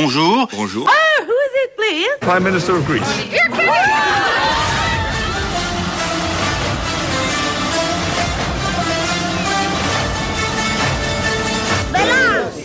Bonjour. 0.00 0.48
Bonjour. 0.60 0.86
Oh, 0.88 1.18
who 1.28 1.36
is 1.46 1.52
it, 1.62 1.70
please? 1.78 2.12
Prime 2.20 2.42
Minister 2.42 2.72
of 2.78 2.84
Greece. 2.90 3.12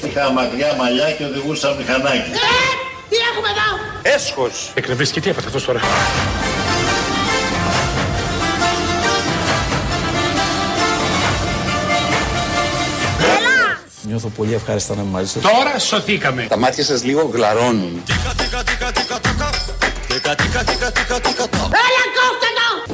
Είχα 0.08 0.32
μακριά 0.32 0.76
μαλλιά 0.78 1.12
και 1.12 1.26
οδηγούσα 1.26 1.76
μηχανάκι. 1.78 2.32
Τι 3.10 3.16
έχουμε 3.32 3.48
εδώ; 3.50 3.70
Έσχος. 4.16 4.72
Εκνευρίστηκε 4.74 5.22
τι 5.22 5.30
έπαθε 5.30 5.48
αυτός 5.48 5.66
τώρα; 5.66 5.80
Νιώθω 14.10 14.30
πολύ 14.30 14.54
ευχάριστα 14.54 14.96
να 14.96 15.02
είμαι 15.02 15.12
μαζί 15.12 15.32
σας. 15.32 15.42
Τώρα 15.42 15.80
σωθήκαμε. 15.80 16.46
Τα 16.50 16.58
μάτια 16.58 16.84
σας 16.84 17.04
λίγο 17.04 17.30
γλαρώνουν. 17.34 18.04
Έλα, 18.06 18.32
κόφτε 22.16 22.48
το! 22.58 22.94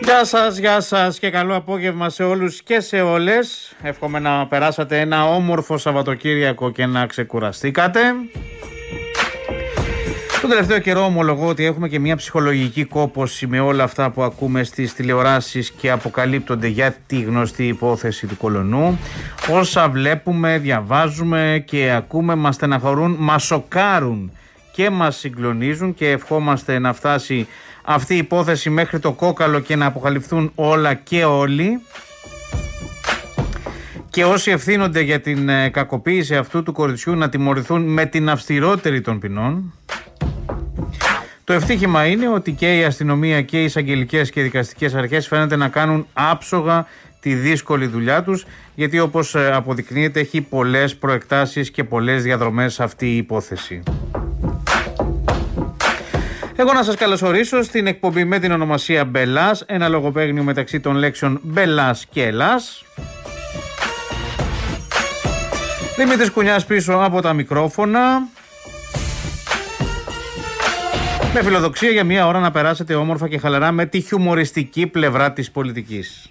Γεια 0.00 0.24
σας, 0.24 0.56
γεια 0.56 0.80
σας 0.80 1.18
και 1.18 1.30
καλό 1.30 1.56
απόγευμα 1.56 2.10
σε 2.10 2.22
όλους 2.22 2.62
και 2.62 2.80
σε 2.80 3.00
όλες. 3.00 3.72
Εύχομαι 3.82 4.18
να 4.18 4.46
περάσατε 4.46 5.00
ένα 5.00 5.28
όμορφο 5.28 5.78
Σαββατοκύριακο 5.78 6.70
και 6.70 6.86
να 6.86 7.06
ξεκουραστήκατε. 7.06 8.00
Τον 10.42 10.50
τελευταίο 10.50 10.78
καιρό 10.78 11.04
ομολογώ 11.04 11.48
ότι 11.48 11.64
έχουμε 11.64 11.88
και 11.88 11.98
μια 11.98 12.16
ψυχολογική 12.16 12.84
κόπωση 12.84 13.46
με 13.46 13.60
όλα 13.60 13.84
αυτά 13.84 14.10
που 14.10 14.22
ακούμε 14.22 14.64
στις 14.64 14.94
τηλεοράσεις 14.94 15.70
και 15.70 15.90
αποκαλύπτονται 15.90 16.66
για 16.66 16.96
τη 17.06 17.20
γνωστή 17.20 17.66
υπόθεση 17.66 18.26
του 18.26 18.36
κολονού. 18.36 18.98
Όσα 19.50 19.88
βλέπουμε, 19.88 20.58
διαβάζουμε 20.58 21.62
και 21.66 21.92
ακούμε 21.92 22.34
μας 22.34 22.54
στεναχωρούν, 22.54 23.16
μας 23.18 23.44
σοκάρουν 23.44 24.32
και 24.72 24.90
μας 24.90 25.16
συγκλονίζουν 25.16 25.94
και 25.94 26.10
ευχόμαστε 26.10 26.78
να 26.78 26.92
φτάσει 26.92 27.46
αυτή 27.82 28.14
η 28.14 28.18
υπόθεση 28.18 28.70
μέχρι 28.70 28.98
το 28.98 29.12
κόκαλο 29.12 29.60
και 29.60 29.76
να 29.76 29.86
αποκαλυφθούν 29.86 30.52
όλα 30.54 30.94
και 30.94 31.24
όλοι. 31.24 31.80
Και 34.10 34.24
όσοι 34.24 34.50
ευθύνονται 34.50 35.00
για 35.00 35.20
την 35.20 35.48
ε, 35.48 35.68
κακοποίηση 35.68 36.36
αυτού 36.36 36.62
του 36.62 36.72
κοριτσιού 36.72 37.14
να 37.14 37.28
τιμωρηθούν 37.28 37.82
με 37.82 38.06
την 38.06 38.30
αυστηρότερη 38.30 39.00
των 39.00 39.18
ποινών. 39.18 39.72
Το 41.44 41.52
ευτύχημα 41.52 42.06
είναι 42.06 42.28
ότι 42.28 42.52
και 42.52 42.78
η 42.78 42.84
αστυνομία 42.84 43.42
και 43.42 43.60
οι 43.60 43.64
εισαγγελικές 43.64 44.30
και 44.30 44.42
δικαστικές 44.42 44.94
αρχές 44.94 45.26
φαίνεται 45.26 45.56
να 45.56 45.68
κάνουν 45.68 46.06
άψογα 46.12 46.86
τη 47.20 47.34
δύσκολη 47.34 47.86
δουλειά 47.86 48.22
τους 48.22 48.46
γιατί 48.74 48.98
όπως 48.98 49.34
ε, 49.34 49.52
αποδεικνύεται 49.52 50.20
έχει 50.20 50.40
πολλές 50.40 50.96
προεκτάσεις 50.96 51.70
και 51.70 51.84
πολλές 51.84 52.22
διαδρομές 52.22 52.80
αυτή 52.80 53.06
η 53.06 53.16
υπόθεση. 53.16 53.82
Εγώ 56.56 56.72
να 56.72 56.82
σας 56.82 56.94
καλωσορίσω 56.94 57.62
στην 57.62 57.86
εκπομπή 57.86 58.24
με 58.24 58.38
την 58.38 58.52
ονομασία 58.52 59.04
Μπελάς, 59.04 59.64
ένα 59.66 59.88
λογοπαίγνιο 59.88 60.42
μεταξύ 60.42 60.80
των 60.80 60.94
λέξεων 60.94 61.40
Μπελάς 61.42 62.06
και 62.10 62.22
Ελλάς. 62.22 62.84
Δημήτρης 65.96 66.30
Κουνιάς 66.30 66.64
πίσω 66.64 66.92
από 66.92 67.20
τα 67.20 67.32
μικρόφωνα. 67.32 68.28
Με 71.34 71.42
φιλοδοξία 71.42 71.90
για 71.90 72.04
μία 72.04 72.26
ώρα 72.26 72.40
να 72.40 72.50
περάσετε 72.50 72.94
όμορφα 72.94 73.28
και 73.28 73.38
χαλαρά 73.38 73.72
με 73.72 73.86
τη 73.86 74.00
χιουμοριστική 74.00 74.86
πλευρά 74.86 75.32
της 75.32 75.50
πολιτικής. 75.50 76.28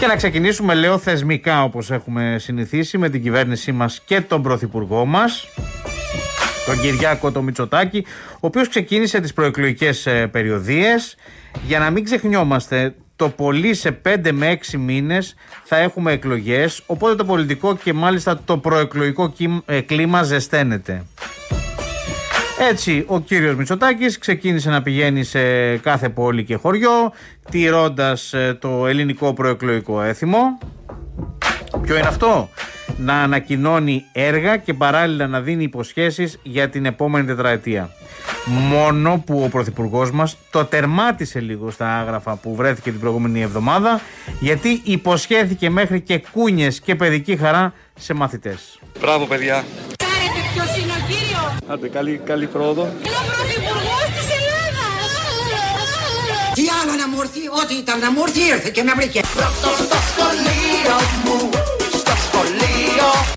Και 0.00 0.06
να 0.06 0.16
ξεκινήσουμε, 0.16 0.74
λέω, 0.74 0.98
θεσμικά 0.98 1.62
όπως 1.62 1.90
έχουμε 1.90 2.36
συνηθίσει 2.38 2.98
με 2.98 3.08
την 3.08 3.22
κυβέρνησή 3.22 3.72
μας 3.72 4.00
και 4.06 4.20
τον 4.20 4.42
Πρωθυπουργό 4.42 5.04
μας, 5.04 5.48
τον 6.66 6.80
Κυριάκο 6.80 7.32
το 7.32 7.42
Μητσοτάκη, 7.42 8.04
ο 8.34 8.46
οποίος 8.46 8.68
ξεκίνησε 8.68 9.20
τις 9.20 9.32
προεκλογικές 9.32 10.06
ε, 10.06 10.26
περιοδίες. 10.26 11.16
Για 11.66 11.78
να 11.78 11.90
μην 11.90 12.04
ξεχνιόμαστε, 12.04 12.94
το 13.16 13.28
πολύ 13.28 13.74
σε 13.74 14.00
5 14.08 14.30
με 14.32 14.58
6 14.72 14.76
μήνες 14.78 15.34
θα 15.64 15.76
έχουμε 15.76 16.12
εκλογές, 16.12 16.82
οπότε 16.86 17.14
το 17.14 17.24
πολιτικό 17.24 17.76
και 17.76 17.92
μάλιστα 17.92 18.40
το 18.44 18.58
προεκλογικό 18.58 19.30
κύμ- 19.30 19.62
ε, 19.70 19.80
κλίμα 19.80 20.22
ζεσταίνεται. 20.22 21.04
Έτσι, 22.70 23.04
ο 23.08 23.20
κύριος 23.20 23.54
Μητσοτάκης 23.56 24.18
ξεκίνησε 24.18 24.70
να 24.70 24.82
πηγαίνει 24.82 25.24
σε 25.24 25.76
κάθε 25.76 26.08
πόλη 26.08 26.44
και 26.44 26.54
χωριό, 26.54 27.12
τηρώντας 27.50 28.32
ε, 28.32 28.58
το 28.60 28.86
ελληνικό 28.86 29.34
προεκλογικό 29.34 30.02
έθιμο. 30.02 30.58
Ποιο 31.82 31.96
είναι 31.96 32.06
αυτό; 32.06 32.48
Να 32.98 33.14
ανακοινώνει 33.22 34.04
έργα 34.12 34.56
και 34.56 34.74
παράλληλα 34.74 35.26
να 35.26 35.40
δίνει 35.40 35.62
υποσχέσεις 35.62 36.38
για 36.42 36.68
την 36.68 36.84
επόμενη 36.86 37.26
τετραετία. 37.26 37.90
Μόνο 38.44 39.22
που 39.26 39.42
ο 39.44 39.48
Πρωθυπουργός 39.48 40.10
μας 40.10 40.36
το 40.50 40.64
τερμάτισε 40.64 41.40
λίγο 41.40 41.70
στα 41.70 41.98
άγραφα 41.98 42.36
που 42.36 42.54
βρέθηκε 42.54 42.90
την 42.90 43.00
προηγούμενη 43.00 43.42
εβδομάδα 43.42 44.00
γιατί 44.40 44.80
υποσχέθηκε 44.84 45.70
μέχρι 45.70 46.00
και 46.00 46.22
κούνιες 46.32 46.80
και 46.80 46.94
παιδική 46.94 47.36
χαρά 47.36 47.72
σε 47.98 48.14
μαθητές. 48.14 48.78
Μπράβο 49.00 49.24
παιδιά. 49.24 49.64
Ξέρετε 49.96 50.40
ποιος 50.52 50.82
είναι 50.82 50.92
ο 50.92 51.00
κύριος; 51.08 51.50
Άντε 51.66 51.88
καλή, 51.88 52.20
καλή 52.24 52.46
πρόοδο. 52.46 52.82
Είναι 52.82 53.16
ο 53.20 53.24
πρωθυπουργός 53.36 54.04
της 54.16 54.28
Ελλάδας! 54.36 55.12
Τι 56.54 56.62
άλλο 56.80 56.92
να 57.00 57.08
μου 57.08 57.20
έρθει, 57.20 57.40
ό,τι 57.62 57.74
ήταν 57.74 57.98
να 57.98 58.10
μου 58.12 58.20
έρθει 58.26 58.40
ήρθε 58.52 58.70
και 58.70 58.82
με 58.82 58.92
βρήκε. 58.96 59.20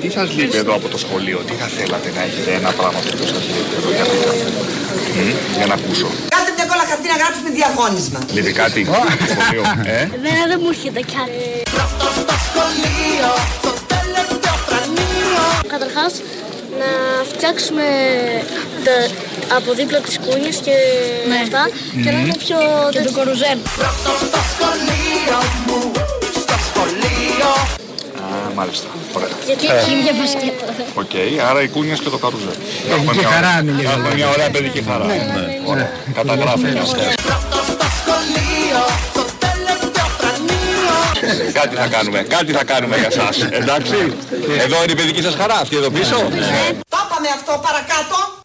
Τι 0.02 0.10
σας 0.10 0.34
λείπει 0.36 0.58
εδώ 0.58 0.76
από 0.76 0.88
το 0.88 0.98
σχολείο, 0.98 1.38
τι 1.38 1.54
θα 1.54 1.66
θέλατε 1.66 2.12
να 2.16 2.22
έχετε 2.22 2.54
ένα 2.54 2.72
πράγμα 2.72 3.00
που 3.00 3.26
σας 3.26 3.44
λείπει 3.48 3.76
εδώ 3.78 3.90
για 3.90 4.04
πείτε. 4.04 4.69
Μμ, 4.96 5.32
Για 5.58 5.66
να 5.72 5.74
ακούσω. 5.74 6.08
Κάντε 6.34 6.52
μια 6.58 6.66
κόλλα 6.70 6.86
χαρτί 6.90 7.08
να 7.14 7.18
γράψουμε 7.22 7.50
διαγώνισμα. 7.58 8.20
Λείπει 8.36 8.52
κάτι; 8.62 8.80
Στο 8.86 9.34
σχολείο, 9.34 9.64
ε; 9.86 10.02
Εμένα 10.18 10.44
δεν 10.52 10.58
μου 10.62 10.70
έρχεται 10.74 11.02
κι 11.10 11.18
άλλο. 11.24 11.40
Καταρχάς, 15.68 16.14
να 16.82 16.90
φτιάξουμε 17.32 17.86
τα, 18.86 18.96
από 19.56 19.74
δίπλα 19.74 20.00
τις 20.00 20.18
κούνιες 20.26 20.56
και 20.66 20.76
αυτά 21.44 21.70
και 22.04 22.12
να 22.12 22.20
είναι 22.20 22.36
πιο... 22.46 22.58
Και 22.92 23.02
το 23.02 23.12
καρουζέλ. 23.12 23.58
Α, 28.22 28.54
μάλιστα. 28.56 28.88
Ωραία. 29.14 29.30
Γιατί 29.46 29.66
έχει 29.68 29.92
μια 30.04 30.14
μπασκέτα. 30.80 31.40
Οκ, 31.40 31.42
άρα 31.50 31.62
οι 31.62 31.68
κούνιες 31.68 32.00
και 32.00 32.10
το 32.10 32.18
καρουζέλ. 32.18 32.54
Έχουμε 32.90 33.14
μια, 33.14 33.28
χαρά, 33.28 33.64
Έχουμε 33.82 34.14
μια 34.16 34.30
ωραία 34.30 34.50
παιδική 34.50 34.82
χαρά. 34.90 35.06
Ναι, 35.06 35.16
Ωραία. 35.66 35.92
Καταγράφει. 36.14 36.68
Κάτι 41.54 41.76
θα 41.76 41.88
κάνουμε, 41.88 42.20
κάτι 42.22 42.52
θα 42.52 42.64
κάνουμε 42.64 42.98
για 42.98 43.12
σας, 43.12 43.42
εντάξει. 43.42 44.14
Εδώ 44.58 44.84
είναι 44.84 44.92
η 44.92 44.96
παιδική 44.96 45.22
σας 45.22 45.36
χαρά, 45.36 45.56
αυτή 45.56 45.76
εδώ 45.76 45.90
πίσω. 45.90 46.16
Το 46.90 46.98
είπαμε 47.06 47.28
αυτό 47.38 47.62
παρακάτω. 47.68 48.40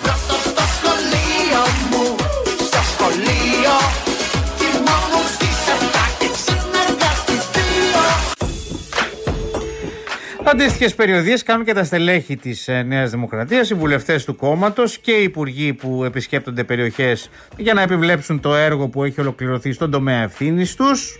Αντίστοιχες 10.46 10.94
περιοδίες 10.94 11.42
κάνουν 11.42 11.64
και 11.64 11.72
τα 11.72 11.84
στελέχη 11.84 12.36
της 12.36 12.68
Νέας 12.86 13.10
Δημοκρατίας, 13.10 13.70
οι 13.70 13.74
βουλευτές 13.74 14.24
του 14.24 14.36
κόμματος 14.36 14.98
και 14.98 15.12
οι 15.12 15.22
υπουργοί 15.22 15.72
που 15.72 16.04
επισκέπτονται 16.04 16.64
περιοχές 16.64 17.30
για 17.56 17.74
να 17.74 17.82
επιβλέψουν 17.82 18.40
το 18.40 18.54
έργο 18.54 18.88
που 18.88 19.04
έχει 19.04 19.20
ολοκληρωθεί 19.20 19.72
στον 19.72 19.90
τομέα 19.90 20.22
ευθύνης 20.22 20.74
τους. 20.74 21.18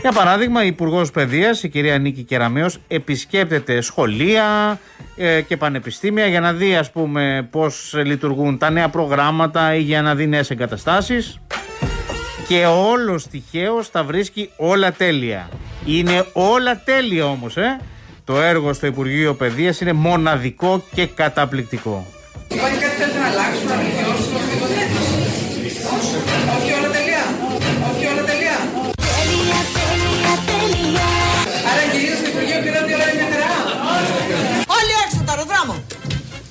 Για 0.00 0.12
παράδειγμα, 0.12 0.64
η 0.64 0.66
Υπουργός 0.66 1.10
Παιδείας, 1.10 1.62
η 1.62 1.68
κυρία 1.68 1.98
Νίκη 1.98 2.22
Κεραμέο, 2.22 2.66
επισκέπτεται 2.88 3.80
σχολεία 3.80 4.78
ε, 5.16 5.40
και 5.40 5.56
πανεπιστήμια 5.56 6.26
για 6.26 6.40
να 6.40 6.52
δει, 6.52 6.76
ας 6.76 6.90
πούμε, 6.90 7.48
πώς 7.50 7.94
λειτουργούν 8.04 8.58
τα 8.58 8.70
νέα 8.70 8.88
προγράμματα 8.88 9.74
ή 9.74 9.80
για 9.80 10.02
να 10.02 10.14
δει 10.14 10.26
νέες 10.26 10.50
εγκαταστάσεις. 10.50 11.40
Και 12.48 12.66
όλος 12.66 13.26
τυχαίως 13.28 13.90
τα 13.90 14.04
βρίσκει 14.04 14.50
όλα 14.56 14.92
τέλεια. 14.92 15.48
Είναι 15.86 16.26
όλα 16.32 16.82
τέλεια 16.84 17.26
όμως, 17.26 17.56
ε. 17.56 17.80
Το 18.30 18.40
έργο 18.40 18.72
στο 18.72 18.86
Υπουργείο 18.86 19.34
Παιδείας 19.34 19.80
είναι 19.80 19.92
μοναδικό 19.92 20.84
και 20.94 21.06
καταπληκτικό. 21.06 22.06
Υπάρχει 22.48 22.78
κάτι 22.82 22.94
θέλετε 23.00 23.18
να 23.18 23.28
αλλάξουμε, 23.32 23.70
να 23.74 23.76
βελτιώσουμε, 23.82 24.38
οτιδήποτε. 24.42 24.78
Όχι 26.56 26.70
όλα 26.78 26.90
τελεία. 26.96 27.24
Όχι 27.88 28.04
όλα 28.12 28.24
τελεία. 28.30 28.56
Άρα 31.70 31.82
κυρίως 31.92 32.18
στο 32.20 32.28
Υπουργείο 32.32 32.58
πήραν 32.64 32.82
ότι 32.84 32.92
όλα 32.96 33.06
είναι 33.10 33.16
μια 33.20 33.28
χαρά. 33.32 33.52
Όλοι 34.76 34.92
έξω 35.04 35.18
το 35.26 35.30
αεροδρόμο. 35.34 35.74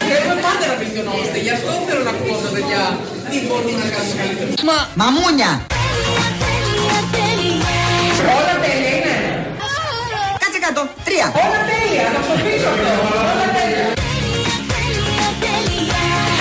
Θέλουμε 0.09 0.35
πάντα 0.45 0.63
να 0.71 0.75
βελτιωνόμαστε. 0.81 1.37
Γι' 1.45 1.53
αυτό 1.57 1.71
θέλω 1.87 2.01
να 2.09 2.13
πω 2.19 2.27
στα 2.41 2.49
παιδιά 2.55 2.81
τι 3.29 3.37
μπορούμε 3.47 3.79
να 3.83 3.87
κάνουμε 3.93 4.15
καλύτερα. 4.21 4.49
Μα, 4.69 4.77
μαμούνια. 5.01 5.51
Όλα 10.67 10.85
τέλεια. 11.03 12.09
Να 12.09 12.19
το 12.19 12.43
πεις 12.43 12.63
αυτό. 12.63 12.83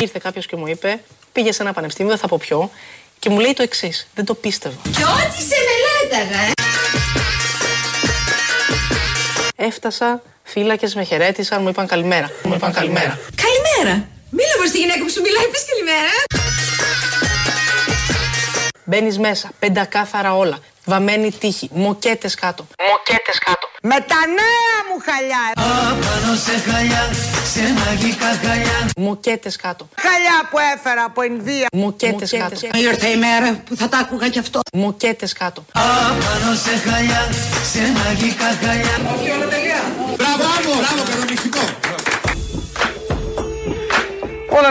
Ήρθε 0.00 0.18
κάποιος 0.22 0.46
και 0.46 0.56
μου 0.56 0.66
είπε, 0.66 1.00
πήγε 1.32 1.52
σε 1.52 1.62
ένα 1.62 1.72
πανεπιστήμιο, 1.72 2.10
δεν 2.10 2.20
θα 2.20 2.28
πω 2.28 2.36
ποιο, 2.40 2.70
και 3.18 3.30
μου 3.30 3.38
λέει 3.38 3.52
το 3.52 3.62
εξής. 3.62 4.08
Δεν 4.14 4.24
το 4.24 4.34
πίστευα. 4.34 4.76
Και 4.82 5.04
ό,τι 5.04 5.42
σε 5.42 5.56
μελέταγα, 5.66 6.40
ε! 6.40 6.52
Έφτασα, 9.56 10.22
φύλακες 10.42 10.94
με 10.94 11.02
χαιρέτησαν, 11.02 11.62
μου 11.62 11.68
είπαν 11.68 11.86
καλημέρα. 11.86 12.30
Μου 12.42 12.54
είπαν 12.54 12.72
καλημέρα. 12.72 13.18
Καλημέρα! 13.42 14.08
Μίλα 14.30 14.54
προ 14.58 14.70
τη 14.70 14.78
γυναίκα 14.78 14.98
που 15.04 15.10
σου 15.10 15.20
μιλάει, 15.20 15.46
πες 15.46 15.64
καλημέρα. 15.70 16.10
Μπαίνεις 18.84 19.18
μέσα, 19.18 19.50
πεντακάθαρα 19.58 20.36
όλα. 20.36 20.58
Βαμμένη 20.84 21.32
τύχη, 21.32 21.70
μοκέτες 21.72 22.34
κάτω. 22.34 22.66
Μοκέτες 22.90 23.38
κάτω. 23.38 23.68
Με 23.82 24.04
τα 24.08 24.20
νέα 24.26 24.76
μου 24.88 25.02
χαλιά. 25.04 25.52
Μοκέτες 28.96 29.56
κάτω. 29.56 29.88
Χαλιά 29.96 30.48
που 30.50 30.58
έφερα 30.74 31.04
από 31.04 31.22
Ινδία. 31.22 31.66
Μοκέτες 31.72 32.30
κάτω. 32.30 32.60
Ήρθε 32.74 33.08
η 33.08 33.16
μέρα 33.16 33.62
που 33.68 33.76
θα 33.76 33.88
τα 33.88 33.98
άκουγα 33.98 34.28
κι 34.28 34.38
αυτό. 34.38 34.60
Μοκέτες 34.72 35.32
κάτω. 35.32 35.64
Όλα 35.74 36.14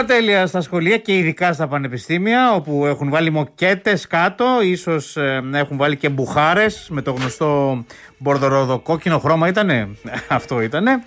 τέλεια 0.06 0.46
στα 0.46 0.60
σχολεία 0.60 0.96
και 0.96 1.16
ειδικά 1.16 1.52
στα 1.52 1.68
πανεπιστήμια 1.68 2.52
όπου 2.52 2.86
έχουν 2.86 3.10
βάλει 3.10 3.30
μοκέτες 3.30 4.06
κάτω, 4.06 4.46
ίσως 4.62 5.16
ε, 5.16 5.42
έχουν 5.52 5.76
βάλει 5.76 5.96
και 5.96 6.08
μπουχάρες 6.08 6.86
με 6.90 7.02
το 7.02 7.12
γνωστό 7.12 7.84
μπορδορόδο 8.18 8.78
κόκκινο 8.78 9.18
χρώμα. 9.18 9.48
Ήτανε, 9.48 9.88
αυτό 10.28 10.60
ήτανε. 10.60 11.02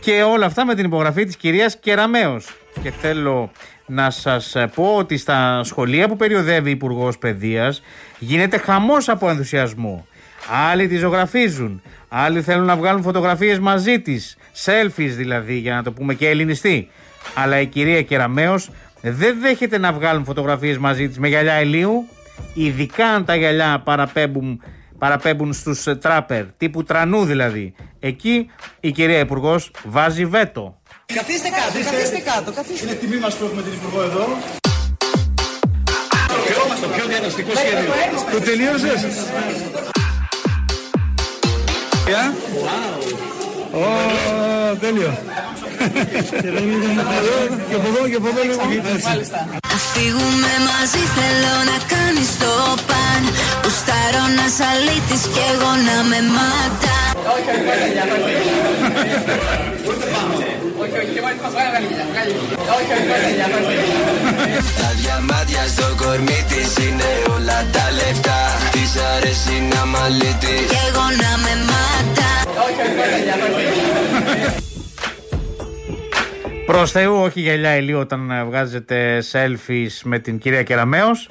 Και 0.00 0.22
όλα 0.22 0.46
αυτά 0.46 0.64
με 0.64 0.74
την 0.74 0.84
υπογραφή 0.84 1.24
της 1.24 1.36
κυρίας 1.36 1.78
Κεραμέως. 1.78 2.56
Και 2.82 2.90
θέλω 2.90 3.50
να 3.86 4.10
σας 4.10 4.56
πω 4.74 4.94
ότι 4.96 5.16
στα 5.16 5.60
σχολεία 5.64 6.08
που 6.08 6.16
περιοδεύει 6.16 6.68
η 6.68 6.72
Υπουργός 6.72 7.18
Παιδείας 7.18 7.82
γίνεται 8.18 8.58
χαμός 8.58 9.08
από 9.08 9.28
ενθουσιασμό. 9.28 10.06
Άλλοι 10.70 10.88
τη 10.88 10.96
ζωγραφίζουν, 10.96 11.82
άλλοι 12.08 12.42
θέλουν 12.42 12.64
να 12.64 12.76
βγάλουν 12.76 13.02
φωτογραφίες 13.02 13.58
μαζί 13.58 14.00
της, 14.00 14.36
selfies 14.64 15.12
δηλαδή 15.16 15.54
για 15.54 15.74
να 15.74 15.82
το 15.82 15.92
πούμε 15.92 16.14
και 16.14 16.28
ελληνιστή. 16.28 16.90
Αλλά 17.34 17.60
η 17.60 17.66
κυρία 17.66 18.02
Κεραμέως 18.02 18.70
δεν 19.00 19.36
δέχεται 19.40 19.78
να 19.78 19.92
βγάλουν 19.92 20.24
φωτογραφίες 20.24 20.78
μαζί 20.78 21.08
της 21.08 21.18
με 21.18 21.28
γυαλιά 21.28 21.60
ηλίου, 21.60 22.08
ειδικά 22.54 23.06
αν 23.06 23.24
τα 23.24 23.36
γυαλιά 23.36 23.80
παραπέμπουν, 23.84 24.62
παραπέμπουν 24.98 25.52
στους 25.52 25.86
ε, 25.86 25.94
τράπερ, 25.94 26.44
τύπου 26.56 26.82
τρανού 26.82 27.24
δηλαδή. 27.24 27.74
Εκεί 28.00 28.50
η 28.80 28.90
κυρία 28.90 29.18
Υπουργός 29.18 29.70
βάζει 29.84 30.24
βέτο. 30.24 30.80
Καθίστε 31.14 31.48
κάτω, 31.48 31.90
καθίστε 31.90 32.18
κάτω. 32.18 32.52
Καθίστε. 32.52 32.86
Είναι 32.86 32.94
τιμή 32.94 33.16
μας 33.16 33.34
που 33.34 33.44
έχουμε 33.44 33.62
την 33.62 33.72
Υπουργό 33.72 34.02
εδώ. 34.02 34.26
Το 36.80 36.88
πιο 36.88 37.06
διαδραστικό 37.06 37.50
σχέδιο. 37.54 37.92
Το 38.32 38.40
τελείωσες; 38.40 39.04
Γεια. 42.06 42.34
Ω, 43.72 44.76
τέλειο. 44.76 45.18
Και 47.68 47.74
από 47.78 47.88
εδώ 47.90 48.02
και 48.10 48.18
από 48.20 48.28
εδώ 48.32 48.42
λίγο. 48.48 48.62
Να 49.72 49.78
φύγουμε 49.92 50.52
μαζί 50.68 51.02
θέλω 51.16 51.54
να 51.70 51.76
κάνεις 51.92 52.30
το 52.42 52.52
παν. 52.88 53.22
Γουστάρω 53.62 54.24
να 54.38 54.46
σ' 54.56 54.62
αλήτης 54.70 55.22
κι 55.32 55.42
εγώ 55.52 55.72
να 55.88 55.96
με 56.10 56.20
μάτα. 56.36 56.96
Τα 64.80 64.88
διαμάτια 65.00 65.64
στο 65.74 65.86
κορμί 66.02 66.40
της 66.48 66.70
είναι 66.84 67.10
όλα 67.34 67.58
τα 67.72 67.84
λεφτά. 67.98 68.40
Της 68.70 68.90
αρέσει 69.14 69.56
να 69.72 69.80
μαλίτη 69.86 70.56
Κι 70.68 70.78
εγώ 70.88 71.06
να 71.22 71.30
με 71.44 71.52
μάτα 71.70 72.30
Προς 76.66 76.90
Θεού, 76.90 77.14
όχι 77.14 77.40
γυαλιά 77.40 77.76
ηλίου 77.76 77.98
όταν 77.98 78.30
ε, 78.30 78.44
βγάζετε 78.44 79.22
selfies 79.32 80.00
με 80.04 80.18
την 80.18 80.38
κυρία 80.38 80.62
Κεραμέως. 80.62 81.28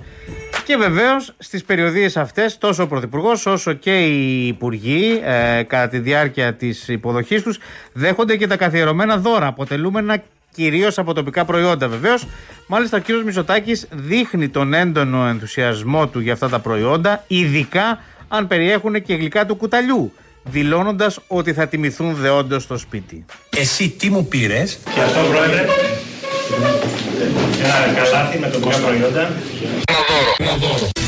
Και 0.65 0.75
βεβαίως 0.75 1.33
στις 1.37 1.63
περιοδίες 1.63 2.17
αυτές, 2.17 2.57
τόσο 2.57 2.83
ο 2.83 2.87
Πρωθυπουργός 2.87 3.45
όσο 3.45 3.73
και 3.73 4.05
οι 4.05 4.47
Υπουργοί, 4.47 5.21
ε, 5.23 5.63
κατά 5.63 5.87
τη 5.87 5.99
διάρκεια 5.99 6.53
της 6.53 6.87
υποδοχής 6.87 7.41
τους, 7.41 7.59
δέχονται 7.93 8.37
και 8.37 8.47
τα 8.47 8.57
καθιερωμένα 8.57 9.17
δώρα, 9.17 9.47
αποτελούμενα 9.47 10.23
κυρίως 10.51 10.97
από 10.97 11.13
τοπικά 11.13 11.45
προϊόντα 11.45 11.87
βεβαίως. 11.87 12.27
Μάλιστα, 12.67 12.97
ο 12.97 13.01
κ. 13.01 13.23
Μητσοτάκης 13.25 13.87
δείχνει 13.91 14.49
τον 14.49 14.73
έντονο 14.73 15.27
ενθουσιασμό 15.27 16.07
του 16.07 16.19
για 16.19 16.33
αυτά 16.33 16.49
τα 16.49 16.59
προϊόντα, 16.59 17.23
ειδικά 17.27 17.99
αν 18.27 18.47
περιέχουν 18.47 19.01
και 19.01 19.15
γλυκά 19.15 19.45
του 19.45 19.55
κουταλιού, 19.55 20.13
δηλώνοντας 20.49 21.19
ότι 21.27 21.53
θα 21.53 21.67
τιμηθούν 21.67 22.15
δεόντως 22.15 22.63
στο 22.63 22.77
σπίτι. 22.77 23.25
Εσύ 23.57 23.89
τι 23.89 24.09
μου 24.09 24.25
πήρες; 24.27 24.79
Και 24.95 25.01
αυτό, 25.01 25.19
Πρόεδρε, 25.29 25.65
ένα 27.63 27.93
καλάθι 27.95 28.37
με 28.39 28.47
τοπικά 28.47 28.77
προϊόντα. 28.77 29.31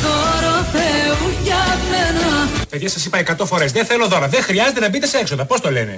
Δώρο 0.01 0.55
Θεού 0.71 1.31
για 1.43 1.63
μένα 1.89 2.49
Παιδιά 2.69 2.89
σας 2.89 3.05
είπα 3.05 3.17
100 3.17 3.45
φορές, 3.45 3.71
δεν 3.71 3.85
θέλω 3.85 4.07
δώρα, 4.07 4.27
δεν 4.27 4.41
χρειάζεται 4.43 4.79
να 4.79 4.89
μπείτε 4.89 5.07
σε 5.07 5.17
έξοδα, 5.17 5.45
πώς 5.45 5.61
το 5.61 5.71
λένε; 5.71 5.97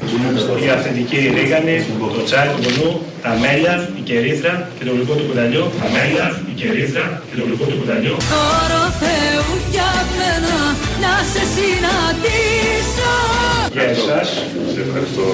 Η 0.66 0.70
αυθεντική 0.70 1.32
ρίγανη, 1.36 1.86
το 2.16 2.24
τσάι 2.24 2.48
του 2.48 2.62
βουνού, 2.62 3.02
τα 3.22 3.38
μέλια, 3.42 3.90
η 3.98 4.02
κερίθρα 4.02 4.70
και 4.80 4.86
το 4.86 4.92
γλυκό 4.92 5.14
του 5.14 5.24
κουταλιού. 5.28 5.72
Τα 5.82 5.90
μέλια, 5.96 6.42
η 6.52 6.54
κερίθρα 6.62 7.22
και 7.30 7.36
το 7.40 7.46
γλυκό 7.46 7.66
του 7.66 7.78
κουταλιού. 7.80 8.16
Δώρο 8.32 8.84
Θεού 9.02 9.48
για 9.72 9.92
μένα 10.18 10.58
Να 11.04 11.14
σε 11.34 11.44
συναντήσω 11.56 13.14
Για 13.76 13.82
εσάς, 13.96 14.30
Σε 14.74 14.80
ευχαριστώ. 14.86 15.26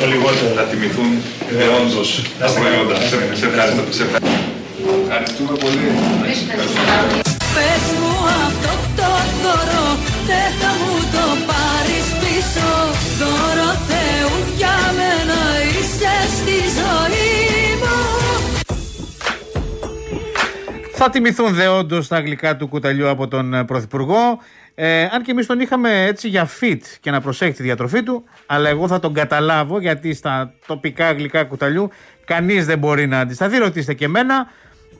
το 0.00 0.06
λιγότερο. 0.12 0.50
Θα 0.58 0.62
τιμηθούν 0.70 1.10
δεόντως 1.58 2.08
τα 2.40 2.46
προϊόντα. 2.56 2.96
Σε 3.08 3.16
σε 3.40 3.46
ευχαριστώ. 3.50 3.82
Σε 3.98 4.02
ευχαριστώ. 4.06 4.38
Ευχαριστούμε 5.04 5.52
πολύ. 5.64 5.84
Πες 7.56 7.84
μου 8.00 8.12
αυτό 8.46 8.72
το 8.98 9.10
δώρο 9.42 9.86
Δεν 10.30 10.48
θα 10.60 10.70
μου 10.80 10.94
το 11.14 11.24
πάρεις 11.50 12.06
πίσω 12.22 12.68
Δώρο 13.20 13.70
Θεού 13.90 14.32
για 14.60 14.76
μένα 14.98 15.38
Είσαι 15.74 16.14
στη 16.38 16.56
ζωή 16.78 17.38
μου 17.82 17.96
Θα 20.94 21.10
τιμηθούν 21.10 21.54
δεόντω 21.54 21.98
τα 22.08 22.20
γλυκά 22.20 22.56
του 22.56 22.68
κουταλιού 22.68 23.08
από 23.08 23.28
τον 23.28 23.54
ε, 23.54 23.64
Πρωθυπουργό. 23.64 24.38
Ε, 24.82 25.08
αν 25.12 25.22
και 25.22 25.30
εμείς 25.30 25.46
τον 25.46 25.60
είχαμε 25.60 26.04
έτσι 26.04 26.28
για 26.28 26.48
fit 26.60 26.80
και 27.00 27.10
να 27.10 27.20
προσέχει 27.20 27.52
τη 27.52 27.62
διατροφή 27.62 28.02
του, 28.02 28.24
αλλά 28.46 28.68
εγώ 28.68 28.88
θα 28.88 29.00
τον 29.00 29.14
καταλάβω 29.14 29.80
γιατί 29.80 30.14
στα 30.14 30.52
τοπικά 30.66 31.12
γλυκά 31.12 31.44
κουταλιού 31.44 31.90
κανείς 32.24 32.66
δεν 32.66 32.78
μπορεί 32.78 33.06
να 33.06 33.18
αντισταθεί. 33.20 33.56
Ρωτήστε 33.58 33.94
και 33.94 34.04
εμένα. 34.04 34.46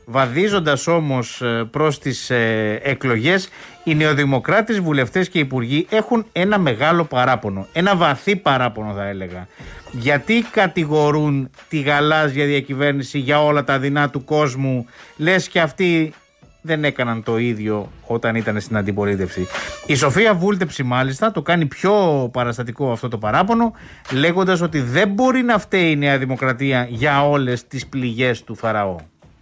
Βαδίζοντας 0.05 0.87
όμως 0.87 1.43
προς 1.71 1.99
τις 1.99 2.29
ε, 2.29 2.79
εκλογές, 2.83 3.49
οι 3.83 3.95
νεοδημοκράτες, 3.95 4.79
βουλευτές 4.79 5.29
και 5.29 5.39
υπουργοί 5.39 5.87
έχουν 5.89 6.25
ένα 6.31 6.59
μεγάλο 6.59 7.03
παράπονο. 7.03 7.67
Ένα 7.73 7.95
βαθύ 7.95 8.35
παράπονο, 8.35 8.93
θα 8.93 9.05
έλεγα. 9.05 9.47
Γιατί 9.91 10.45
κατηγορούν 10.51 11.49
τη 11.69 11.79
γαλάζια 11.79 12.45
διακυβέρνηση 12.45 13.19
για 13.19 13.43
όλα 13.43 13.63
τα 13.63 13.79
δεινά 13.79 14.09
του 14.09 14.23
κόσμου, 14.23 14.85
λες 15.17 15.47
και 15.47 15.61
αυτοί 15.61 16.13
δεν 16.61 16.83
έκαναν 16.83 17.23
το 17.23 17.37
ίδιο 17.37 17.91
όταν 18.07 18.35
ήταν 18.35 18.61
στην 18.61 18.77
αντιπολίτευση. 18.77 19.47
Η 19.85 19.95
Σοφία 19.95 20.33
Βούλτεψη 20.33 20.83
μάλιστα 20.83 21.31
το 21.31 21.41
κάνει 21.41 21.65
πιο 21.65 21.93
παραστατικό 22.33 22.91
αυτό 22.91 23.07
το 23.07 23.17
παράπονο 23.17 23.73
λέγοντας 24.11 24.61
ότι 24.61 24.81
δεν 24.81 25.09
μπορεί 25.09 25.41
να 25.41 25.59
φταίει 25.59 25.91
η 25.91 25.95
Νέα 25.95 26.17
Δημοκρατία 26.17 26.87
για 26.89 27.29
όλες 27.29 27.67
τις 27.67 27.87
πληγές 27.87 28.43
του 28.43 28.55
Φαραώ. 28.55 28.95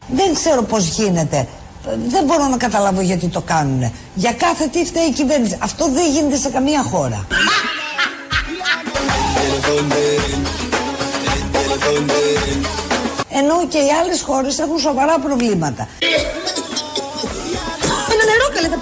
Δεν 0.08 0.34
ξέρω 0.34 0.64
πώς 0.64 0.88
γίνεται. 0.88 1.48
Δεν 2.10 2.26
μπορώ 2.26 2.48
να 2.48 2.58
καταλάβω 2.58 3.02
γιατί 3.02 3.28
το 3.28 3.42
κάνουν. 3.42 3.92
Για 4.14 4.34
κάθε 4.34 4.68
τι 4.68 4.86
φταίει 4.86 5.06
η 5.06 5.12
κυβέρνηση. 5.12 5.58
Αυτό 5.62 5.90
δεν 5.92 6.12
γίνεται 6.12 6.36
σε 6.36 6.50
καμία 6.50 6.84
χώρα. 6.84 7.28
Ενώ 13.30 13.68
και 13.68 13.78
οι 13.78 13.90
άλλες 14.02 14.22
χώρες 14.22 14.60
έχουν 14.60 14.80
σοβαρά 14.80 15.20
προβλήματα. 15.20 15.88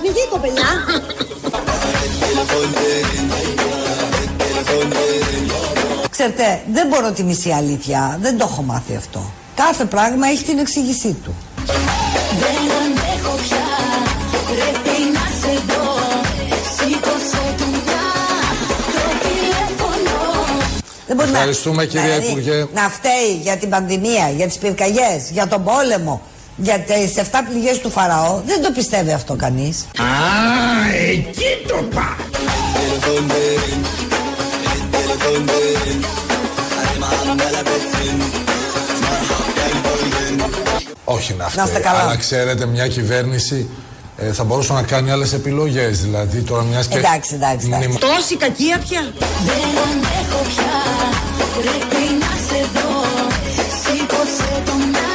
Ένα 0.08 0.16
νερό 0.16 0.16
καλέ, 0.16 0.16
θα 0.16 0.16
πνιγεί 0.16 0.24
η 0.26 0.30
κοπελιά. 0.30 0.72
Ξέρετε, 6.10 6.62
δεν 6.74 6.88
μπορώ 6.88 7.12
τη 7.12 7.24
μισή 7.24 7.52
αλήθεια. 7.52 8.18
Δεν 8.22 8.38
το 8.38 8.48
έχω 8.52 8.62
μάθει 8.62 8.96
αυτό. 8.96 9.32
Κάθε 9.56 9.86
πράγμα 9.86 10.28
έχει 10.28 10.44
την 10.44 10.58
εξήγησή 10.58 11.16
του. 11.24 11.36
Δεν 12.40 12.72
αντέχω 12.82 13.36
πια 13.36 13.66
Πρέπει 14.48 14.98
να 15.14 15.26
σε 15.42 15.54
δω 15.68 15.96
Σήκωσε 16.78 17.56
δουλειά 17.58 18.08
Το 18.94 19.28
τηλέφωνο 19.28 20.46
Δεν 21.08 21.16
μπορεί 21.16 21.30
να- 21.30 21.38
Ευχαριστούμε, 21.38 21.86
κυρία 21.86 22.04
δηλαδή, 22.06 22.28
Υπουργέ. 22.28 22.66
Να 22.74 22.90
φταίει 22.90 23.40
για 23.42 23.58
την 23.58 23.70
πανδημία, 23.70 24.30
για 24.36 24.48
τις 24.48 24.58
πυρκαγιές, 24.58 25.30
για 25.32 25.48
τον 25.48 25.64
πόλεμο, 25.64 26.22
για 26.58 26.80
τις 26.80 27.16
7 27.18 27.22
πληγές 27.50 27.80
του 27.80 27.90
Φαραώ. 27.92 28.42
Δεν 28.46 28.62
το 28.62 28.72
πιστεύει 28.72 29.12
αυτό 29.14 29.36
κανείς. 29.36 29.86
Α, 29.98 30.96
εκεί 31.10 31.68
το 31.68 31.76
πά. 31.96 32.16
Όχι 41.04 41.34
να 41.34 41.44
Να 41.44 41.50
φταίει. 41.50 41.66
είστε 41.66 41.80
καλά. 41.80 42.00
Αλλά 42.02 42.16
ξέρετε, 42.18 42.66
μια 42.66 42.88
κυβέρνηση 42.88 43.70
ε, 44.18 44.32
θα 44.34 44.44
μπορούσε 44.44 44.74
να 44.74 44.82
κάνει 44.82 45.12
άλλες 45.12 45.34
επιλογές. 45.34 46.02
Δηλαδή, 46.02 46.42
τώρα 46.42 46.62
μιας 46.64 46.88
και. 46.88 46.98
Εντάξει, 46.98 47.36
εντάξει, 47.36 47.66
εντάξει. 47.68 47.86
μνημο- 47.86 48.00
Τόση 48.00 48.36
κακία 48.38 48.78
πια. 48.90 49.02
Δεν 49.46 49.70
αντέχω 49.88 50.42
πια, 50.52 50.76
πρέπει 51.58 52.04
να 52.24 52.32
σε 52.48 52.60
δω 52.74 53.04
Σήκωσε 53.82 54.62
το 54.66 54.72
να, 54.94 55.07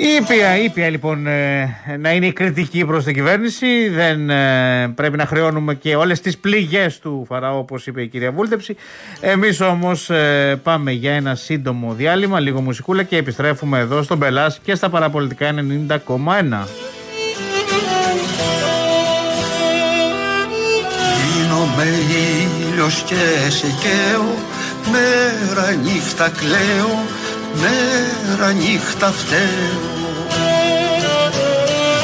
Ήπια, 0.00 0.56
ήπια 0.56 0.90
λοιπόν 0.90 1.26
ε, 1.26 1.76
να 1.98 2.12
είναι 2.12 2.26
η 2.26 2.32
κριτική 2.32 2.84
προς 2.84 3.04
την 3.04 3.14
κυβέρνηση. 3.14 3.88
Δεν 3.88 4.30
ε, 4.30 4.88
πρέπει 4.94 5.16
να 5.16 5.26
χρεώνουμε 5.26 5.74
και 5.74 5.96
όλες 5.96 6.20
τις 6.20 6.38
πληγές 6.38 6.98
του 6.98 7.24
Φαραώ 7.28 7.58
όπως 7.58 7.86
είπε 7.86 8.02
η 8.02 8.08
κυρία 8.08 8.32
Βούλτεψη. 8.32 8.76
Εμείς 9.20 9.60
όμως 9.60 10.10
ε, 10.10 10.60
πάμε 10.62 10.92
για 10.92 11.12
ένα 11.12 11.34
σύντομο 11.34 11.92
διάλειμμα, 11.92 12.40
λίγο 12.40 12.60
μουσικούλα 12.60 13.02
και 13.02 13.16
επιστρέφουμε 13.16 13.78
εδώ 13.78 14.02
στον 14.02 14.16
Μπελάς 14.16 14.60
και 14.62 14.74
στα 14.74 14.88
παραπολιτικά 14.88 15.54
90,1. 15.54 15.58
Γίνομαι 21.34 21.86
ήλιος 22.70 23.02
και 23.02 23.50
σε 23.50 23.66
καίω 23.66 24.24
Μέρα 24.92 25.72
νύχτα 25.72 26.28
κλαίω 26.28 26.90
Μέρα 27.54 28.52
νύχτα 28.52 29.12
φταίω. 29.12 29.96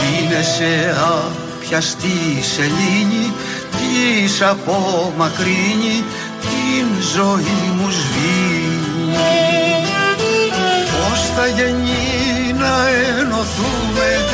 Δίνεσαι 0.00 0.96
άπιαστη 0.98 2.42
σελήνη 2.54 3.32
Της 3.70 4.42
απομακρύνει 4.42 6.04
Την 6.40 7.02
ζωή 7.14 7.72
μου 7.76 7.90
σβήνει. 7.90 9.16
Πώς 11.08 11.20
θα 11.36 11.46
γεννεί 11.46 12.52
να 12.58 12.88
ενωθούμε 13.18 14.24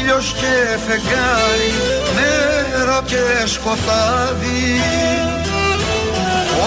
Ήλιος 0.00 0.34
και 0.40 0.78
φεγγάρι 0.86 1.72
Μέρα 2.14 3.02
και 3.06 3.46
σκοτάδι 3.46 4.80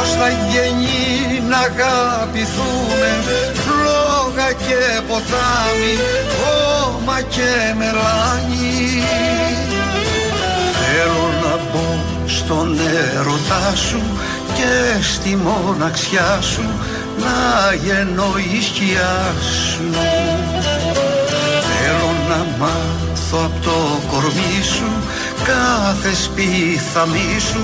Πώς 0.07 0.15
θα 0.15 0.29
γεννεί 0.29 1.47
να 1.49 1.57
αγαπηθούμε 1.57 3.09
Φλόγα 3.53 4.51
και 4.51 5.01
ποτάμι 5.07 5.93
Χώμα 6.37 7.21
και 7.21 7.73
μελάνι 7.77 9.03
Θέλω 10.79 11.31
να 11.43 11.59
μπω 11.71 11.99
στον 12.25 12.79
έρωτά 13.15 13.75
σου 13.75 14.01
Και 14.53 15.03
στη 15.13 15.35
μοναξιά 15.35 16.39
σου 16.41 16.65
Να 17.19 17.73
γεννώ 17.73 18.33
η 18.53 18.61
σκιά 18.61 19.33
σου. 19.63 19.83
Θέλω 21.67 22.11
να 22.29 22.45
μάθω 22.59 23.37
από 23.45 23.59
το 23.61 23.99
κορμί 24.07 24.63
σου 24.75 24.91
κάθε 25.47 26.13
σπίθαμί 26.15 27.39
σου, 27.49 27.63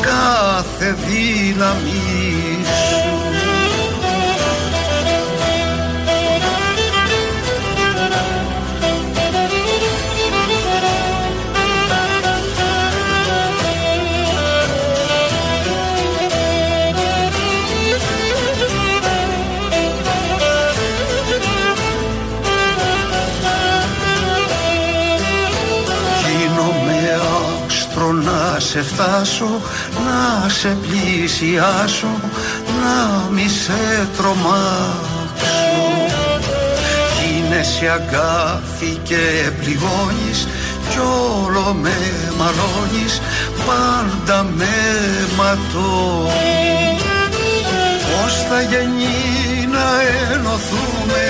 κάθε 0.00 0.96
δύναμη 1.06 2.64
σου. 2.64 3.20
Γίνομαι 26.26 27.20
άστρο 28.00 28.12
να 28.12 28.60
σε 28.60 28.82
φτάσω, 28.82 29.60
να 30.10 30.48
σε 30.48 30.76
πλησιάσω, 30.82 32.14
να 32.80 33.30
μη 33.30 33.48
σε 33.48 34.08
τρομάξω. 34.16 35.50
Γίνεσαι 37.18 37.88
αγκάθι 37.88 39.00
και 39.02 39.50
πληγώνεις 39.60 40.48
κι 40.90 40.98
όλο 40.98 41.76
με 41.80 41.96
μαλώνεις, 42.38 43.20
πάντα 43.66 44.42
με 44.42 44.76
ματώνεις. 45.36 47.02
Πώς 48.10 48.34
θα 48.48 48.60
γεννεί 48.60 49.66
να 49.72 49.88
ενωθούμε 50.32 51.22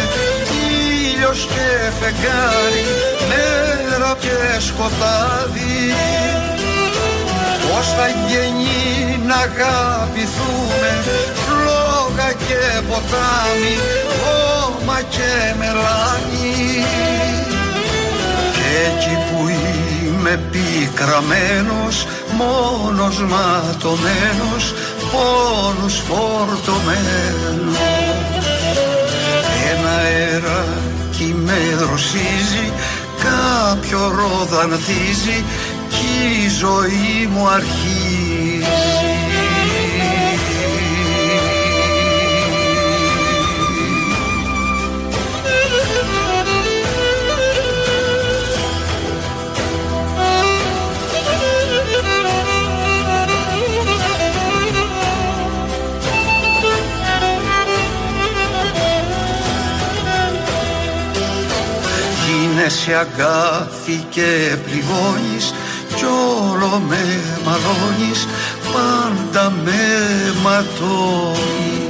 ήλιος 1.12 1.48
και 1.54 1.90
φεγγάρι 2.00 2.84
μέρα 3.28 4.16
και 4.20 4.60
σκοτάδι 4.60 5.94
Πώς 7.80 7.88
θα 7.88 8.08
γεννεί 8.28 9.26
να 9.26 9.34
αγαπηθούμε 9.34 10.90
φλόγα 11.44 12.32
και 12.32 12.80
ποτάμι 12.88 13.74
χώμα 14.20 15.00
και 15.14 15.54
μελάνι. 15.58 16.84
Και 18.54 18.68
εκεί 18.86 19.16
που 19.28 19.48
είμαι 19.48 20.40
πικραμένος 20.50 22.06
μόνος 22.38 23.18
ματωμένος 23.18 24.74
πόνους 25.12 25.94
φορτωμένος. 26.08 27.76
Ένα 29.70 29.90
αεράκι 29.90 31.34
με 31.44 31.58
δροσίζει 31.78 32.72
κάποιο 33.24 34.14
ρόδα 34.18 34.66
ανθίζει 35.90 35.96
κι 35.96 36.44
η 36.44 36.48
ζωή 36.48 37.26
μου 37.26 37.48
αρχίζει 37.48 37.90
Γίνεσαι 62.26 62.94
αγκάθι 62.94 64.04
και 64.10 64.56
πληγώνεις 64.64 65.52
κι 66.00 66.06
όλο 66.06 66.82
με 66.88 67.22
μαλώνεις 67.44 68.26
πάντα 68.72 69.50
με 69.64 69.78
ματώνεις 70.42 71.89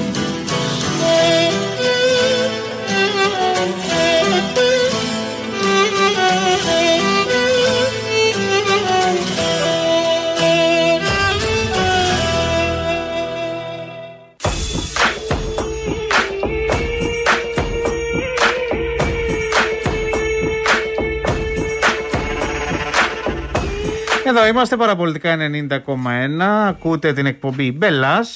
Εδώ 24.30 24.46
είμαστε 24.46 24.76
παραπολιτικά 24.76 25.36
90,1. 25.38 26.40
Ακούτε 26.68 27.12
την 27.12 27.26
εκπομπή 27.26 27.72
Μπελά. 27.72 28.26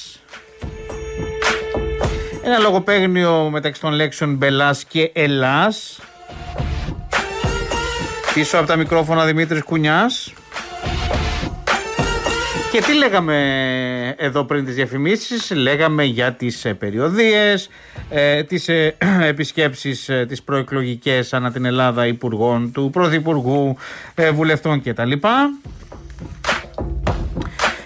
Ένα 2.43 2.57
λογοπαίγνιο 2.57 3.49
μεταξύ 3.49 3.81
των 3.81 3.93
λέξεων 3.93 4.35
Μπελά 4.35 4.75
και 4.87 5.11
Ελλάς. 5.13 5.99
Πίσω 8.33 8.57
από 8.57 8.67
τα 8.67 8.75
μικρόφωνα 8.75 9.25
Δημήτρης 9.25 9.63
Κουνιάς. 9.63 10.33
Και 12.71 12.81
τι 12.81 12.93
λέγαμε 12.93 14.15
εδώ 14.17 14.43
πριν 14.43 14.65
τις 14.65 14.75
διαφημίσεις, 14.75 15.51
λέγαμε 15.51 16.03
για 16.03 16.33
τις 16.33 16.65
ε, 16.65 16.73
περιοδίες, 16.73 17.69
ε, 18.09 18.43
τις 18.43 18.67
ε, 18.67 18.95
επισκέψεις 19.21 20.09
ε, 20.09 20.25
τις 20.27 20.43
προεκλογικές 20.43 21.33
ανά 21.33 21.51
την 21.51 21.65
Ελλάδα 21.65 22.07
υπουργών, 22.07 22.71
του 22.71 22.89
Πρωθυπουργού, 22.89 23.77
ε, 24.15 24.31
βουλευτών 24.31 24.81
κτλ. 24.81 25.11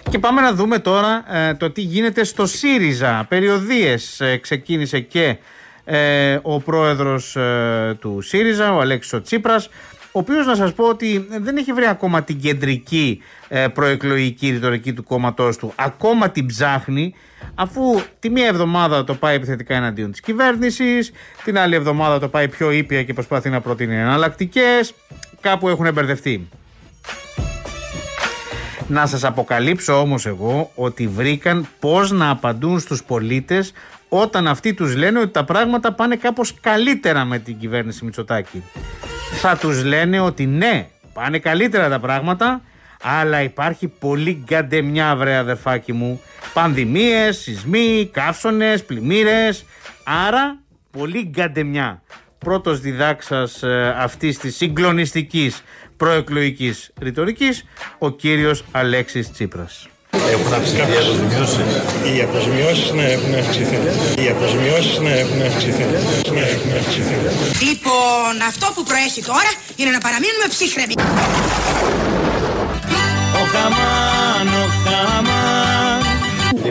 Και 0.10 0.20
πάμε 0.20 0.42
να 0.42 0.54
δούμε 0.54 0.80
τώρα 0.80 1.24
ε, 1.36 1.54
το 1.54 1.72
τι 1.72 1.82
γίνεται 1.82 2.24
στο 2.24 2.46
ΣΥΡΙΖΑ. 2.46 3.26
Περιοδίες 3.30 4.22
ε, 4.22 4.38
ξεκίνησε 4.38 5.00
και 5.00 5.38
ε, 5.84 6.40
ο 6.42 6.60
πρόεδρος 6.60 7.36
ε, 7.36 7.98
του 8.00 8.22
ΣΥΡΙΖΑ, 8.22 8.74
ο 8.74 8.80
Αλέξης 8.80 9.14
ο 9.14 9.22
Τσίπρας, 9.22 9.68
ο 10.12 10.20
οποίος 10.20 10.46
να 10.46 10.56
σας 10.56 10.74
πω 10.74 10.84
ότι 10.88 11.28
δεν 11.40 11.58
έχει 11.58 11.74
βρει 11.74 11.86
ακόμα 11.86 12.24
την 12.24 12.40
κεντρική 12.40 13.22
ε, 13.48 13.68
προεκλογική 13.68 14.50
ρητορική 14.50 14.94
του 14.94 15.04
κόμματός 15.04 15.58
του. 15.58 15.74
Ακόμα 15.76 16.30
την 16.30 16.46
ψάχνει, 16.46 17.14
αφού 17.56 18.02
τη 18.20 18.30
μία 18.30 18.48
εβδομάδα 18.48 19.04
το 19.04 19.14
πάει 19.14 19.36
επιθετικά 19.36 19.76
εναντίον 19.76 20.12
της 20.12 20.20
κυβέρνησης, 20.20 21.12
την 21.44 21.58
άλλη 21.58 21.76
εβδομάδα 21.76 22.20
το 22.20 22.28
πάει 22.28 22.48
πιο 22.48 22.72
ήπια 22.72 23.04
και 23.04 23.14
προσπαθεί 23.14 23.50
να 23.50 23.62
προτείνει 23.62 23.96
εναλλακτικές. 23.96 24.94
Κάπου 25.42 25.70
έχουν 25.70 25.94
μπερδευτεί. 25.94 26.48
Να 28.90 29.06
σας 29.06 29.24
αποκαλύψω 29.24 30.00
όμως 30.00 30.26
εγώ 30.26 30.72
ότι 30.76 31.08
βρήκαν 31.08 31.68
πώς 31.80 32.12
να 32.12 32.30
απαντούν 32.30 32.80
στους 32.80 33.04
πολίτες 33.04 33.74
όταν 34.10 34.48
αυτοί 34.48 34.74
τους 34.74 34.96
λένε 34.96 35.20
ότι 35.20 35.32
τα 35.32 35.44
πράγματα 35.44 35.94
πάνε 35.94 36.16
κάπως 36.16 36.54
καλύτερα 36.62 37.26
με 37.26 37.40
την 37.40 37.58
κυβέρνηση 37.58 38.06
Μητσοτάκη. 38.06 38.64
Θα 39.42 39.58
τους 39.58 39.84
λένε 39.84 40.20
ότι 40.20 40.46
ναι, 40.46 40.88
πάνε 41.14 41.40
καλύτερα 41.40 41.90
τα 41.90 42.00
πράγματα, 42.00 42.62
αλλά 43.02 43.42
υπάρχει 43.42 43.88
πολύ 43.88 44.44
γκαντεμιά 44.44 45.16
βρε 45.16 45.36
αδερφάκι 45.36 45.94
μου. 45.94 46.22
Πανδημίες, 46.54 47.38
σεισμοί, 47.38 48.10
καύσονες, 48.14 48.84
πλημμύρες, 48.84 49.66
άρα 50.04 50.60
πολύ 50.92 51.22
γκαντεμιά. 51.22 52.02
Πρώτος 52.38 52.80
διδάξας 52.80 53.64
ε, 53.64 53.96
αυτής 53.98 54.38
της 54.38 54.56
συγκλονιστικής 54.56 55.64
προεκλογικής 56.00 56.90
ρητορικής, 57.02 57.64
ο 57.98 58.10
κύριος 58.10 58.64
Αλέξης 58.72 59.32
Τσίπρας. 59.32 59.88
Έχουν 60.34 60.54
αυξηθεί 60.54 60.80
οι 60.80 60.98
αποζημιώσεις. 60.98 61.58
Οι 62.16 62.22
αποζημιώσεις 62.22 62.92
ναι, 62.92 63.04
έχουν 63.04 63.34
αυξηθεί. 63.42 63.78
Οι 64.24 64.28
αποζημιώσεις 64.30 65.00
ναι, 65.00 65.14
έχουν 65.24 65.42
αυξηθεί. 65.42 65.84
Ναι, 66.34 66.46
έχουν 66.56 66.72
αυξηθεί. 66.80 67.16
Λοιπόν, 67.68 68.32
αυτό 68.48 68.66
που 68.76 68.84
προέχει 68.84 69.22
τώρα 69.24 69.52
είναι 69.76 69.92
να 69.92 70.00
παραμείνουμε 70.06 70.48
ψύχρεμοι. 70.50 70.96
Ο 73.42 73.44
Χαμάν, 73.54 74.48
ο 74.62 74.66
Χαμάν 74.84 75.89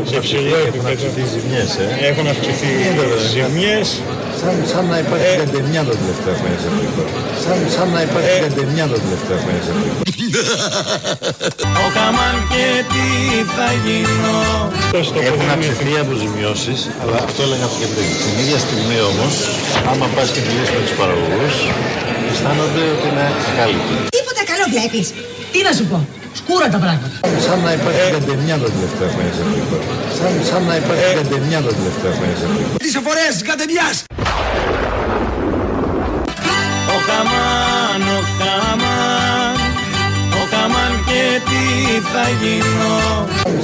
Σε 0.04 0.18
ψηλό 0.24 0.56
επίπεδο. 0.68 1.08
ζημιές, 1.34 1.70
ε. 1.82 1.86
Έχουν 2.08 2.26
αυξηθεί 2.34 2.70
οι 2.82 2.90
ζημιές. 3.32 3.88
Σαν, 4.40 4.54
σαν 4.72 4.84
να 4.92 4.96
υπάρχει 5.04 5.30
καντεμιά 5.40 5.82
τα 5.88 5.94
τελευταία 6.00 6.34
χρόνια 6.38 6.58
σε 6.62 6.66
αυτό 6.70 6.80
το 6.86 6.90
χώρο. 6.94 7.10
Σαν, 7.44 7.58
σαν 7.74 7.88
να 7.94 8.00
υπάρχει 8.06 8.34
καντεμιά 8.44 8.84
τα 8.92 8.98
τελευταία 9.04 9.38
χρόνια 9.42 9.62
σε 9.66 9.70
αυτό 9.72 9.82
το 9.86 9.90
χώρο. 9.96 10.06
Ο 11.82 11.86
Χαμάν 11.96 12.36
και 12.52 12.66
τι 12.92 13.06
θα 13.56 13.68
γίνω 13.84 14.36
Έχουν 15.30 15.48
αυξηθεί 15.54 15.88
οι 15.94 15.98
αποζημιώσεις, 16.04 16.80
αλλά 17.02 17.16
αυτό 17.26 17.40
έλεγα 17.46 17.66
και 17.80 17.88
πριν. 17.94 18.10
Την 18.24 18.34
ίδια 18.42 18.58
στιγμή 18.66 18.98
όμως, 19.10 19.34
άμα 19.90 20.06
πας 20.14 20.28
και 20.34 20.40
μιλήσεις 20.46 20.72
με 20.76 20.80
τους 20.86 20.94
παραγωγούς, 21.00 21.54
αισθάνονται 22.30 22.82
ότι 22.94 23.06
είναι 23.10 23.26
ακάλυπτοι. 23.50 23.94
Τίποτα 24.16 24.42
καλό 24.50 24.64
βλέπεις. 24.74 25.06
Τι 25.52 25.58
να 25.66 25.72
σου 25.78 25.84
πω. 25.90 25.98
Σκούρα 26.38 26.66
τα 26.74 26.78
πράγματα. 26.84 27.16
Σαν 27.46 27.58
να 27.66 27.70
υπάρχει 27.78 28.04
καντεμιά 28.14 28.56
τα 28.62 28.68
τελευταία 28.74 29.08
χρόνια 29.12 29.32
σε 29.36 29.40
αυτό 29.44 29.54
το 29.60 29.64
χώρο. 29.70 29.84
Σαν, 30.18 30.32
σαν 30.50 30.62
να 30.68 30.74
υπάρχει 30.82 31.08
καντεμιά 31.18 31.58
τα 31.66 31.72
τελευταία 31.78 32.12
χρόνια 32.16 32.36
σε 32.40 32.44
αυτό 32.46 32.56
το 32.60 32.66
χώρο. 32.68 32.78
Τις 32.84 32.94
εφορές 33.00 33.30
της 33.36 33.44
κατεμιάς 33.50 33.96
Ο 36.94 36.96
Χαμάν, 37.06 38.02
ο 38.16 38.18
Χαμάν 38.38 39.56
Ο 40.40 40.42
Χαμάν 40.52 40.92
και 41.08 41.22
τι 41.48 41.62
θα 42.12 42.24
γίνω 42.40 42.94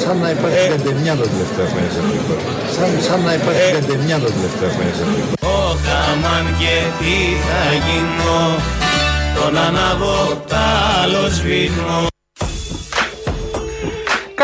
Σαν 0.02 0.16
να 0.22 0.28
υπάρχει 0.36 0.62
καντεμιά 0.72 1.12
τα 1.20 1.26
τελευταία 1.32 1.66
χρόνια 1.70 1.90
σε 1.94 1.98
αυτό 2.02 2.12
το 2.16 2.22
χώρο. 2.26 2.42
Σαν, 2.76 2.90
σαν 3.06 3.20
να 3.26 3.32
υπάρχει 3.38 3.66
καντεμιά 3.76 4.16
τα 4.24 4.28
τελευταία 4.36 4.70
χρόνια 4.74 4.94
σε 4.98 5.02
αυτό 5.06 5.14
το 5.20 5.24
χώρο. 5.24 5.52
Ο 5.56 5.58
Χαμάν 5.84 6.44
και 6.60 6.76
τι 6.98 7.16
θα 7.46 7.62
γίνω 7.86 8.38
Τον 9.36 9.52
ανάβω 9.66 10.16
τ' 10.50 10.56
άλλος 11.02 11.30
σβήνω 11.38 12.12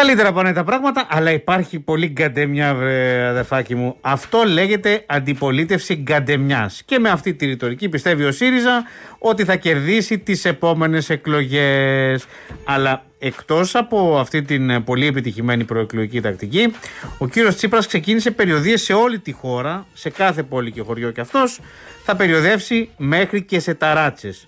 Καλύτερα 0.00 0.32
πάνε 0.32 0.52
τα 0.52 0.64
πράγματα, 0.64 1.06
αλλά 1.10 1.30
υπάρχει 1.30 1.80
πολύ 1.80 2.06
γκαντεμιά, 2.06 2.74
βρε 2.74 3.26
αδερφάκι 3.26 3.74
μου. 3.74 3.96
Αυτό 4.00 4.42
λέγεται 4.46 5.04
αντιπολίτευση 5.06 5.94
γκαντεμιάς. 5.94 6.82
Και 6.84 6.98
με 6.98 7.08
αυτή 7.08 7.34
τη 7.34 7.46
ρητορική 7.46 7.88
πιστεύει 7.88 8.24
ο 8.24 8.32
ΣΥΡΙΖΑ 8.32 8.84
ότι 9.18 9.44
θα 9.44 9.56
κερδίσει 9.56 10.18
τις 10.18 10.44
επόμενες 10.44 11.10
εκλογές. 11.10 12.24
Αλλά 12.64 13.02
εκτός 13.18 13.74
από 13.74 14.18
αυτή 14.18 14.42
την 14.42 14.70
ε, 14.70 14.80
πολύ 14.80 15.06
επιτυχημένη 15.06 15.64
προεκλογική 15.64 16.20
τακτική, 16.20 16.72
ο 17.18 17.26
κύριος 17.26 17.56
Τσίπρας 17.56 17.86
ξεκίνησε 17.86 18.30
περιοδίες 18.30 18.82
σε 18.82 18.92
όλη 18.92 19.18
τη 19.18 19.32
χώρα, 19.32 19.86
σε 19.92 20.10
κάθε 20.10 20.42
πόλη 20.42 20.72
και 20.72 20.82
χωριό 20.82 21.10
και 21.10 21.20
αυτός, 21.20 21.60
θα 22.04 22.16
περιοδεύσει 22.16 22.90
μέχρι 22.96 23.42
και 23.42 23.60
σε 23.60 23.74
ταράτσες. 23.74 24.46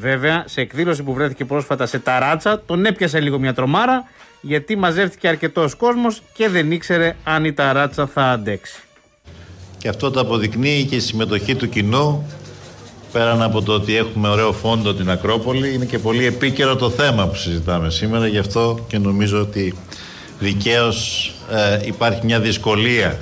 Βέβαια, 0.00 0.44
σε 0.46 0.60
εκδήλωση 0.60 1.02
που 1.02 1.14
βρέθηκε 1.14 1.44
πρόσφατα 1.44 1.86
σε 1.86 1.98
ταράτσα, 1.98 2.62
τον 2.66 2.84
έπιασε 2.84 3.20
λίγο 3.20 3.38
μια 3.38 3.54
τρομάρα 3.54 4.08
γιατί 4.46 4.76
μαζεύτηκε 4.76 5.28
αρκετός 5.28 5.74
κόσμος 5.74 6.22
και 6.32 6.48
δεν 6.48 6.72
ήξερε 6.72 7.16
αν 7.24 7.44
η 7.44 7.52
ταράτσα 7.52 8.06
θα 8.06 8.22
αντέξει. 8.22 8.82
Και 9.78 9.88
αυτό 9.88 10.10
το 10.10 10.20
αποδεικνύει 10.20 10.86
και 10.90 10.96
η 10.96 11.00
συμμετοχή 11.00 11.54
του 11.54 11.68
κοινού 11.68 12.26
πέραν 13.12 13.42
από 13.42 13.62
το 13.62 13.72
ότι 13.72 13.96
έχουμε 13.96 14.28
ωραίο 14.28 14.52
φόντο 14.52 14.94
την 14.94 15.10
Ακρόπολη 15.10 15.74
είναι 15.74 15.84
και 15.84 15.98
πολύ 15.98 16.26
επίκαιρο 16.26 16.76
το 16.76 16.90
θέμα 16.90 17.26
που 17.26 17.34
συζητάμε 17.34 17.90
σήμερα 17.90 18.26
γι' 18.26 18.38
αυτό 18.38 18.84
και 18.86 18.98
νομίζω 18.98 19.40
ότι 19.40 19.74
δικαίως 20.38 21.32
ε, 21.50 21.86
υπάρχει 21.86 22.20
μια 22.24 22.40
δυσκολία 22.40 23.20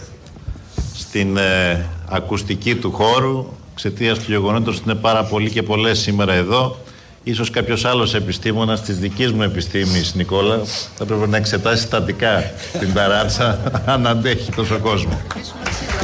στην 0.94 1.37
ε, 1.37 1.87
ακουστική 2.08 2.74
του 2.74 2.92
χώρου 2.92 3.46
εξαιτίας 3.72 4.18
του 4.18 4.24
γεγονότος 4.30 4.74
ότι 4.76 4.85
είναι 4.90 4.98
πάρα 4.98 5.24
πολλοί 5.24 5.50
και 5.50 5.62
πολλές 5.62 5.98
σήμερα 5.98 6.32
εδώ 6.32 6.76
Ίσως 7.24 7.50
κάποιος 7.50 7.85
άλλος 7.85 8.14
επιστήμονας 8.14 8.82
της 8.82 8.98
δικής 8.98 9.32
μου 9.32 9.42
επιστήμης, 9.42 10.14
Νικόλα, 10.14 10.61
θα 10.96 11.04
πρέπει 11.04 11.28
να 11.28 11.37
εξετάσει 11.37 11.82
στατικά 11.82 12.52
την 12.78 12.94
ταράτσα 12.94 13.58
αν 13.92 14.06
αντέχει 14.06 14.52
τόσο 14.52 14.78
κόσμο. 14.78 15.20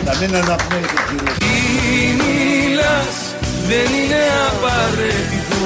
Να 0.04 0.16
μην 0.16 0.34
αναπνέει 0.34 0.80
Τι 1.38 1.46
μιλάς 2.18 3.16
δεν 3.68 3.92
είναι 3.94 4.22
απαραίτητο 4.48 5.56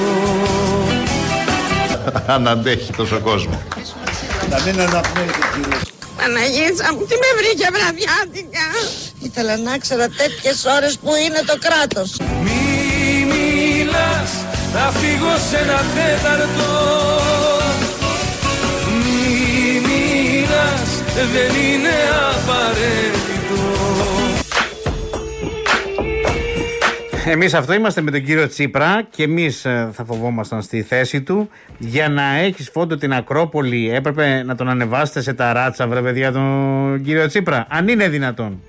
αν 2.35 2.49
αντέχει 2.49 2.93
τόσο 2.93 3.21
κόσμο. 3.21 3.63
Να 4.51 4.61
μην 4.61 4.81
αναπνέει 4.81 5.31
Παναγίτσα 6.17 6.95
μου, 6.95 7.07
τι 7.07 7.15
με 7.15 7.31
βρήκε 7.39 7.69
βραδιάτικα. 7.73 8.67
Ήθελα 9.21 9.57
να 9.57 9.79
ξέρω 9.79 10.05
τέτοιες 10.17 10.65
ώρες 10.77 10.99
που 10.99 11.11
είναι 11.25 11.41
το 11.47 11.57
κράτος. 11.67 12.17
Μη 12.43 12.51
μιλάς 12.51 12.62
θα 14.73 14.91
φύγω 14.91 15.37
σε 15.49 15.57
ένα 15.57 15.81
τέταρτο 15.95 16.71
Μη 19.05 19.81
μιλάς 19.87 21.03
δεν 21.33 21.53
είναι 21.63 21.97
απαραίτητο 22.31 23.33
Εμείς 27.25 27.55
αυτό 27.55 27.73
είμαστε 27.73 28.01
με 28.01 28.11
τον 28.11 28.25
κύριο 28.25 28.49
Τσίπρα 28.49 29.03
και 29.11 29.23
εμείς 29.23 29.61
θα 29.93 30.05
φοβόμασταν 30.07 30.63
στη 30.63 30.83
θέση 30.83 31.23
του. 31.23 31.49
Για 31.79 32.09
να 32.09 32.37
έχεις 32.37 32.71
φόντο 32.73 32.97
την 32.97 33.13
Ακρόπολη, 33.13 33.91
έπρεπε 33.95 34.43
να 34.43 34.55
τον 34.55 34.69
ανεβάσετε 34.69 35.21
σε 35.21 35.33
τα 35.33 35.53
ράτσα, 35.53 35.87
βρε 35.87 36.01
παιδιά, 36.01 36.33
τον 36.33 37.03
κύριο 37.05 37.27
Τσίπρα. 37.27 37.67
Αν 37.69 37.89
είναι 37.89 38.09
δυνατόν. 38.09 38.61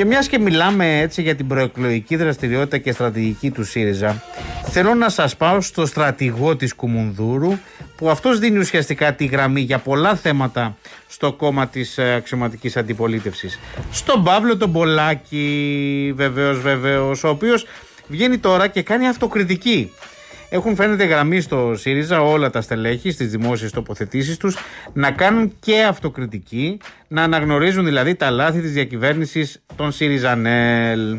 Και 0.00 0.06
μιας 0.06 0.28
και 0.28 0.38
μιλάμε 0.38 1.00
έτσι 1.00 1.22
για 1.22 1.34
την 1.34 1.46
προεκλογική 1.46 2.16
δραστηριότητα 2.16 2.78
και 2.78 2.92
στρατηγική 2.92 3.50
του 3.50 3.64
ΣΥΡΙΖΑ, 3.64 4.22
θέλω 4.64 4.94
να 4.94 5.08
σας 5.08 5.36
πάω 5.36 5.60
στο 5.60 5.86
στρατηγό 5.86 6.56
της 6.56 6.74
Κουμουνδούρου, 6.74 7.58
που 7.96 8.10
αυτός 8.10 8.38
δίνει 8.38 8.58
ουσιαστικά 8.58 9.14
τη 9.14 9.24
γραμμή 9.24 9.60
για 9.60 9.78
πολλά 9.78 10.14
θέματα 10.14 10.76
στο 11.08 11.32
κόμμα 11.32 11.66
της 11.66 11.98
ε, 11.98 12.14
αξιωματικής 12.14 12.76
αντιπολίτευσης. 12.76 13.58
Στον 13.90 14.24
Παύλο 14.24 14.56
τον 14.56 14.72
Πολάκη, 14.72 16.12
βεβαίως, 16.16 16.60
βεβαίως, 16.60 17.24
ο 17.24 17.28
οποίος 17.28 17.66
βγαίνει 18.06 18.38
τώρα 18.38 18.68
και 18.68 18.82
κάνει 18.82 19.08
αυτοκριτική. 19.08 19.92
Έχουν 20.52 20.74
φαίνεται 20.74 21.04
γραμμή 21.04 21.40
στο 21.40 21.74
ΣΥΡΙΖΑ 21.76 22.22
όλα 22.22 22.50
τα 22.50 22.60
στελέχη 22.60 23.10
στις 23.10 23.30
δημόσιες 23.30 23.72
τοποθετήσεις 23.72 24.36
τους 24.36 24.56
να 24.92 25.10
κάνουν 25.10 25.52
και 25.60 25.82
αυτοκριτική, 25.82 26.78
να 27.08 27.22
αναγνωρίζουν 27.22 27.84
δηλαδή 27.84 28.14
τα 28.14 28.30
λάθη 28.30 28.60
της 28.60 28.72
διακυβέρνησης 28.72 29.62
των 29.76 29.92
ΣΥΡΙΖΑΝΕΛ. 29.92 31.16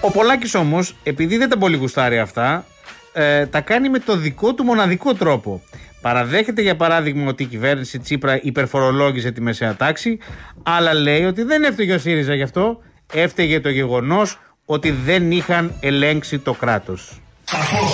Ο 0.00 0.10
Πολάκης 0.10 0.54
όμως, 0.54 0.96
επειδή 1.02 1.36
δεν 1.36 1.48
τα 1.48 1.58
πολύ 1.58 1.76
γουστάρει 1.76 2.18
αυτά, 2.18 2.64
ε, 3.12 3.46
τα 3.46 3.60
κάνει 3.60 3.88
με 3.88 3.98
το 3.98 4.16
δικό 4.16 4.54
του 4.54 4.64
μοναδικό 4.64 5.14
τρόπο. 5.14 5.62
Παραδέχεται 6.00 6.62
για 6.62 6.76
παράδειγμα 6.76 7.28
ότι 7.28 7.42
η 7.42 7.46
κυβέρνηση 7.46 7.98
Τσίπρα 7.98 8.40
υπερφορολόγησε 8.42 9.30
τη 9.30 9.40
μεσαία 9.40 9.76
τάξη, 9.76 10.18
αλλά 10.62 10.94
λέει 10.94 11.24
ότι 11.24 11.42
δεν 11.42 11.62
έφταιγε 11.62 11.94
ο 11.94 11.98
ΣΥΡΙΖΑ 11.98 12.34
γι' 12.34 12.42
αυτό, 12.42 12.78
έφταιγε 13.12 13.60
το 13.60 13.68
γεγονός 13.68 14.38
ότι 14.64 14.90
δεν 14.90 15.30
είχαν 15.30 15.74
ελέγξει 15.80 16.38
το 16.38 16.52
κράτος. 16.52 17.22
Σαφώς 17.52 17.92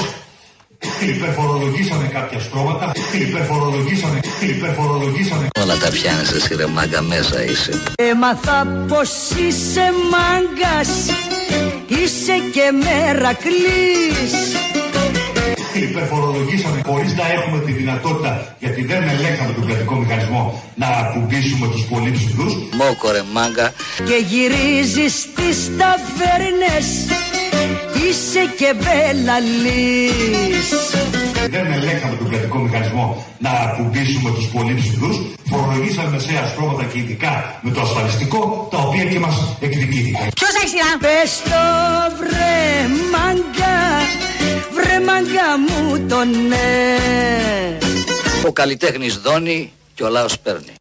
Υπερφορολογήσανε 1.14 2.07
κάποια 2.12 2.40
στρώματα. 2.40 2.92
Υπερφορολογήσανε. 3.21 4.21
Υπερφορολογήσανε. 4.40 5.49
Όλα 5.62 5.77
τα 5.77 5.90
πιάνεις 5.90 6.31
εσύ 6.31 6.55
ρε 6.55 6.66
μάγκα 6.66 7.03
μέσα 7.03 7.44
είσαι. 7.44 7.73
Έμαθα 7.97 8.66
πως 8.88 9.11
είσαι 9.49 9.87
μάγκας 10.12 10.90
Είσαι 11.88 12.37
και 12.53 12.66
μερακλής 12.85 14.33
Υπερφορολογήσαμε 15.75 16.81
χωρίς 16.87 17.14
να 17.14 17.33
έχουμε 17.33 17.59
τη 17.64 17.73
δυνατότητα, 17.73 18.57
γιατί 18.59 18.85
δεν 18.85 19.03
ελέγχαμε 19.03 19.53
τον 19.53 19.66
κρατικό 19.66 19.94
μηχανισμό, 19.94 20.62
να 20.75 20.87
ακουμπήσουμε 20.87 21.66
τους 21.68 21.85
πολύ 21.85 22.11
ψηλούς. 22.11 22.53
Μόκο 22.55 23.11
ρε 23.11 23.23
μάγκα. 23.33 23.73
Και 23.97 24.25
γυρίζεις 24.31 25.12
στις 25.21 25.59
ταβέρνες 25.79 26.87
Είσαι 28.09 28.42
και 28.59 28.75
μπελαλής 28.75 30.68
Δεν 31.51 31.66
ελέγχαμε 31.73 32.16
τον 32.16 32.29
κρατικό 32.31 32.59
μηχανισμό 32.59 33.27
να 33.38 33.51
ακουμπήσουμε 33.51 34.31
τους 34.31 34.47
πολύ 34.49 34.75
ψηλούς. 34.75 35.16
Φορολογήσαμε 35.51 36.11
μεσαία 36.11 36.47
στρώματα 36.47 36.85
και 36.85 36.99
ειδικά 36.99 37.61
με 37.62 37.71
το 37.71 37.81
ασφαλιστικό, 37.81 38.68
τα 38.71 38.79
οποία 38.79 39.05
και 39.05 39.18
μας 39.18 39.57
εκδικήθηκαν. 39.61 40.29
Ποιος 40.35 40.55
έχει 40.55 40.68
σειρά; 40.68 40.99
Πες 41.01 41.42
το 41.44 41.62
βρε 42.18 42.59
μάγκα 43.12 43.77
Βρε 44.75 45.01
μάγκα 45.07 45.49
μου 45.66 46.07
το 46.09 46.25
ναι 46.25 46.97
Ο 48.47 48.53
καλλιτέχνης 48.53 49.16
δώνει 49.18 49.73
και 49.94 50.05
ο 50.05 50.09
λαός 50.09 50.38
παίρνει. 50.38 50.73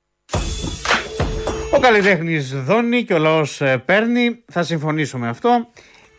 Ο 1.72 1.80
καλλιτέχνης 1.80 2.54
δώνει 2.54 3.04
και 3.04 3.14
ο 3.14 3.18
λαός 3.18 3.62
παίρνει. 3.86 4.44
Θα 4.52 4.64
συμφωνήσω 4.64 5.18
με 5.18 5.28
αυτό. 5.28 5.68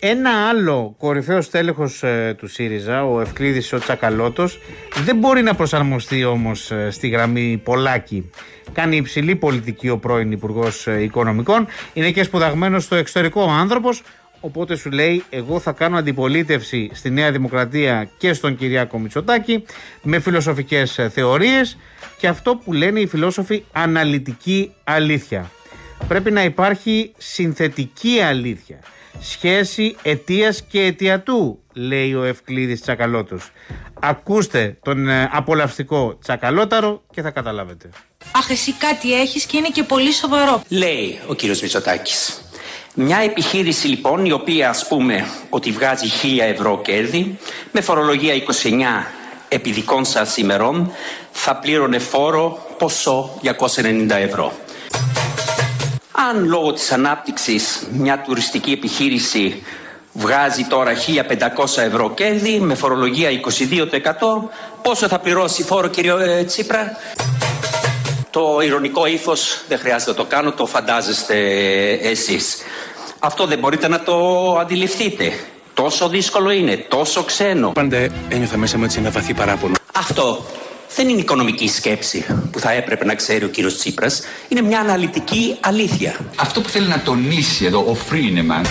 Ένα 0.01 0.49
άλλο 0.49 0.95
κορυφαίος 0.99 1.45
στέλεχος 1.45 2.05
του 2.37 2.49
ΣΥΡΙΖΑ, 2.49 3.05
ο 3.05 3.21
Ευκλήδης 3.21 3.73
ο 3.73 3.79
Τσακαλώτος, 3.79 4.59
δεν 5.05 5.17
μπορεί 5.17 5.43
να 5.43 5.55
προσαρμοστεί 5.55 6.25
όμως 6.25 6.71
ε, 6.71 6.91
στη 6.91 7.09
γραμμή 7.09 7.61
Πολάκη. 7.65 8.31
Κάνει 8.73 8.97
υψηλή 8.97 9.37
πολιτική 9.37 9.89
ο 9.89 9.99
πρώην 9.99 10.33
Υπουργός 10.33 10.87
Οικονομικών. 10.87 11.67
Είναι 11.93 12.11
και 12.11 12.23
σπουδαγμένος 12.23 12.85
στο 12.85 12.95
εξωτερικό 12.95 13.43
ο 13.43 13.51
άνθρωπος, 13.51 14.03
Οπότε 14.41 14.77
σου 14.77 14.91
λέει, 14.91 15.25
εγώ 15.31 15.61
θα 15.61 15.73
κάνω 15.73 15.97
αντιπολίτευση 15.97 16.91
στη 16.93 17.11
Νέα 17.11 17.33
Δημοκρατία 17.33 18.11
και 18.19 18.33
στον 18.33 18.57
Κυριάκο 18.57 18.99
Μητσοτάκη 18.99 19.65
με 20.03 20.19
φιλοσοφικές 20.21 20.99
ε, 20.99 21.09
θεωρίες 21.09 21.79
και 22.19 22.29
αυτό 22.29 22.57
που 22.57 22.73
λένε 22.73 23.01
οι 23.01 23.07
φιλόσοφοι 23.07 23.65
αναλυτική 23.73 24.73
αλήθεια. 24.85 25.51
Πρέπει 26.09 26.31
να 26.31 26.45
υπάρχει 26.45 27.13
συνθετική 27.17 28.21
αλήθεια. 28.21 28.79
Σχέση 29.21 29.97
αιτίας 30.03 30.63
και 30.63 30.81
αιτιατού, 30.81 31.59
λέει 31.73 32.15
ο 32.15 32.25
Ευκλήδης 32.25 32.81
Τσακαλώτος. 32.81 33.51
Ακούστε 34.01 34.79
τον 34.83 35.09
ε, 35.09 35.29
απολαυστικό 35.33 36.19
Τσακαλώταρο 36.23 37.03
και 37.15 37.23
θα 37.23 37.31
καταλάβετε. 37.31 37.89
Αχ, 38.33 38.51
εσύ 38.51 38.73
κάτι 38.73 39.21
έχεις 39.21 39.45
και 39.45 39.57
είναι 39.57 39.69
και 39.69 39.83
πολύ 39.83 40.13
σοβαρό. 40.13 40.63
Λέει 40.69 41.19
ο 41.27 41.35
κύριος 41.35 41.61
Μητσοτάκης. 41.63 42.43
Μια 42.95 43.19
επιχείρηση 43.19 43.87
λοιπόν 43.87 44.25
η 44.25 44.33
οποία 44.33 44.69
ας 44.69 44.87
πούμε 44.89 45.27
ότι 45.51 45.71
βγάζει 45.71 46.07
1000 46.23 46.39
ευρώ 46.41 46.81
κέρδη 46.85 47.39
με 47.73 47.81
φορολογία 47.81 48.35
29 48.35 48.39
επιδικών 49.49 50.05
σας 50.05 50.37
ημερών 50.37 50.93
θα 51.31 51.57
πλήρωνε 51.57 51.99
φόρο 51.99 52.67
ποσό 52.79 53.41
290 53.43 54.11
ευρώ. 54.11 54.53
Αν 56.27 56.45
λόγω 56.49 56.73
της 56.73 56.93
ανάπτυξης 56.93 57.87
μια 57.93 58.21
τουριστική 58.21 58.73
επιχείρηση 58.73 59.63
βγάζει 60.13 60.65
τώρα 60.65 60.93
1500 61.57 61.83
ευρώ 61.83 62.11
κέρδη 62.15 62.61
με 62.61 62.75
φορολογία 62.75 63.31
22% 63.31 63.89
πόσο 64.83 65.09
θα 65.09 65.19
πληρώσει 65.19 65.63
φόρο 65.63 65.89
κύριο 65.89 66.19
ε, 66.19 66.45
Τσίπρα; 66.45 66.97
Το 68.31 68.61
ηρωνικό 68.63 69.07
ύφος 69.07 69.61
δεν 69.69 69.79
χρειάζεται 69.79 70.11
να 70.11 70.17
το 70.17 70.25
κάνω, 70.25 70.53
το 70.53 70.67
φαντάζεστε 70.67 71.37
εσείς. 71.93 72.57
Αυτό 73.19 73.47
δεν 73.47 73.59
μπορείτε 73.59 73.89
να 73.89 74.01
το 74.01 74.17
αντιληφθείτε. 74.61 75.33
Τόσο 75.75 76.09
δύσκολο 76.09 76.51
είναι, 76.51 76.77
τόσο 76.77 77.23
ξένο. 77.23 77.71
Πάντα 77.73 77.97
ένιωθα 78.29 78.57
μέσα 78.57 78.79
μου 78.79 78.85
έτσι 78.85 78.99
ένα 78.99 79.11
βαθύ 79.11 79.35
παράπονο. 79.35 79.75
Αυτό 79.93 80.45
δεν 80.97 81.09
είναι 81.09 81.21
οικονομική 81.21 81.69
σκέψη 81.69 82.25
που 82.53 82.59
θα 82.59 82.73
έπρεπε 82.73 83.05
να 83.05 83.15
ξέρει 83.15 83.45
ο 83.45 83.49
κύριος 83.49 83.77
Τσίπρας. 83.79 84.23
Είναι 84.49 84.63
μια 84.63 84.81
αναλυτική 84.81 85.57
αλήθεια. 85.61 86.17
Αυτό 86.37 86.61
που 86.61 86.69
θέλει 86.69 86.87
να 86.87 87.01
τονίσει 87.01 87.65
εδώ 87.65 87.85
ο 87.89 87.95
Φρίνεμαν 87.95 88.67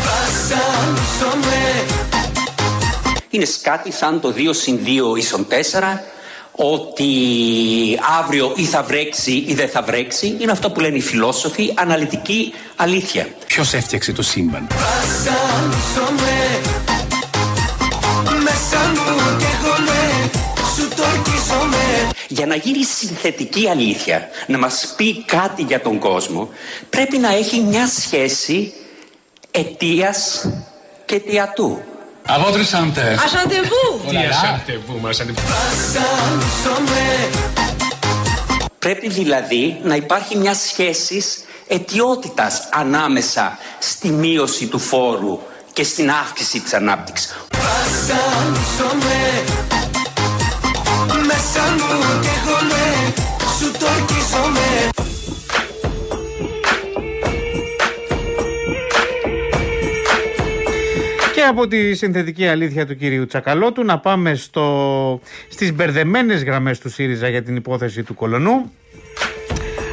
Είναι 3.30 3.46
σκάτι 3.46 3.92
σαν 3.92 4.22
το 4.22 4.34
2 4.38 4.50
συν 4.52 4.80
2 5.16 5.18
ίσον 5.18 5.48
4 5.50 5.54
ότι 6.52 7.08
αύριο 8.20 8.54
ή 8.56 8.64
θα 8.64 8.84
βρέξει 8.84 9.44
ή 9.48 9.54
δεν 9.54 9.70
θα 9.70 9.82
βρέξει 9.82 10.38
είναι 10.40 10.52
αυτό 10.52 10.70
που 10.70 10.80
λένε 10.80 10.98
οι 10.98 11.02
φιλόσοφοι 11.02 11.74
αναλυτική 11.76 12.54
αλήθεια. 12.76 13.28
Ποιος 13.48 13.74
έφτιαξε 13.74 14.12
το 14.12 14.22
σύμπαν; 14.22 14.68
Για 22.28 22.46
να 22.46 22.56
γίνει 22.56 22.84
συνθετική 22.84 23.70
αλήθεια, 23.70 24.28
να 24.48 24.58
μας 24.58 24.94
πει 24.98 25.24
κάτι 25.24 25.62
για 25.62 25.82
τον 25.82 26.00
κόσμο, 26.00 26.50
πρέπει 26.90 27.18
να 27.18 27.36
έχει 27.36 27.60
μια 27.60 27.88
σχέση 27.88 28.74
αιτίας 29.52 30.50
και 31.06 31.16
αιτιατού. 31.16 31.82
À 32.30 32.38
votre 32.40 32.66
santé. 32.76 33.18
Ασαντεβού. 33.26 34.10
Τι 34.10 34.18
ασάντεβου 34.18 35.00
μας 35.02 35.24
Πρέπει 38.80 39.10
δηλαδή 39.10 39.80
να 39.84 39.96
υπάρχει 39.96 40.38
μια 40.38 40.54
σχέση 40.54 41.24
αιτιότητας 41.68 42.70
ανάμεσα 42.72 43.58
στη 43.80 44.10
μείωση 44.10 44.68
του 44.68 44.80
φόρου 44.80 45.40
και 45.74 45.84
στην 45.84 46.12
αύξηση 46.12 46.60
της 46.60 46.74
ανάπτυξης. 46.74 47.36
Το 53.80 53.86
ορκίζομαι 53.86 54.90
Και 61.34 61.44
από 61.44 61.68
τη 61.68 61.96
συνθετική 61.96 62.48
αλήθεια 62.48 62.86
του 62.86 62.96
κυρίου 62.96 63.26
Τσακαλώτου 63.26 63.84
να 63.84 64.00
πάμε 64.00 64.36
στο, 64.36 65.22
στις 65.50 65.74
μπερδεμένες 65.74 66.44
γραμμές 66.44 66.80
του 66.80 66.90
ΣΥΡΙΖΑ 66.90 67.30
για 67.30 67.44
την 67.44 67.56
υπόθεση 67.56 68.04
του 68.04 68.14
Κολονού. 68.14 68.72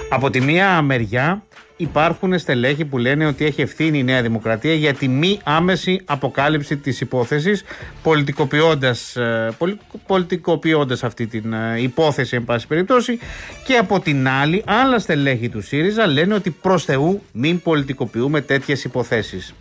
Από 0.08 0.30
τη 0.30 0.40
μία 0.40 0.82
μεριά 0.82 1.42
υπάρχουν 1.76 2.38
στελέχη 2.38 2.84
που 2.84 2.98
λένε 2.98 3.26
ότι 3.26 3.44
έχει 3.44 3.62
ευθύνη 3.62 3.98
η 3.98 4.02
Νέα 4.02 4.22
Δημοκρατία 4.22 4.74
για 4.74 4.94
τη 4.94 5.08
μη 5.08 5.40
άμεση 5.44 6.00
αποκάλυψη 6.04 6.76
της 6.76 7.00
υπόθεσης 7.00 7.64
πολιτικοποιώντας, 8.02 9.16
ε, 9.16 9.48
πολι- 9.58 9.78
πολιτικοποιώντας 10.06 11.04
αυτή 11.04 11.26
την 11.26 11.52
ε, 11.52 11.80
υπόθεση 11.80 12.36
εν 12.36 12.44
πάση 12.44 12.66
περιπτώσει 12.66 13.18
και 13.66 13.76
από 13.76 14.00
την 14.00 14.28
άλλη 14.28 14.62
άλλα 14.66 14.98
στελέχη 14.98 15.48
του 15.48 15.60
ΣΥΡΙΖΑ 15.62 16.06
λένε 16.06 16.34
ότι 16.34 16.50
προς 16.50 16.84
Θεού 16.84 17.22
μην 17.32 17.60
πολιτικοποιούμε 17.62 18.40
τέτοιες 18.40 18.84
υποθέσεις. 18.84 19.54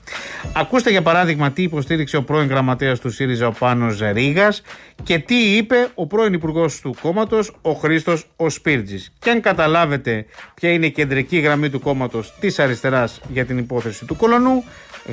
Ακούστε 0.53 0.89
για 0.89 1.01
παράδειγμα 1.01 1.51
τι 1.51 1.61
υποστήριξε 1.63 2.17
ο 2.17 2.23
πρώην 2.23 2.47
γραμματέας 2.47 2.99
του 2.99 3.09
ΣΥΡΙΖΑ 3.09 3.47
ο 3.47 3.51
Πάνος 3.59 3.99
Ρήγας 4.11 4.61
και 5.03 5.19
τι 5.19 5.55
είπε 5.55 5.87
ο 5.95 6.07
πρώην 6.07 6.33
υπουργός 6.33 6.79
του 6.81 6.95
κόμματος 7.01 7.55
ο 7.61 7.71
Χρήστος 7.71 8.27
ο 8.35 8.49
Σπίρτζης. 8.49 9.13
Και 9.19 9.29
αν 9.29 9.41
καταλάβετε 9.41 10.25
ποια 10.53 10.71
είναι 10.71 10.85
η 10.85 10.91
κεντρική 10.91 11.37
γραμμή 11.37 11.69
του 11.69 11.79
κόμματος 11.79 12.01
της 12.39 12.59
αριστεράς 12.59 13.19
για 13.29 13.45
την 13.45 13.57
υπόθεση 13.57 14.05
του 14.05 14.15
Κολονού, 14.15 14.63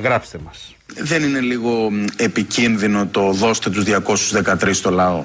γράψτε 0.03 0.37
μας. 0.45 0.75
Δεν 0.95 1.23
είναι 1.23 1.39
λίγο 1.39 1.89
μ, 1.91 2.05
επικίνδυνο 2.17 3.07
το 3.07 3.31
δώστε 3.31 3.69
τους 3.69 3.83
213 3.83 4.73
στο 4.73 4.89
λαό. 4.89 5.23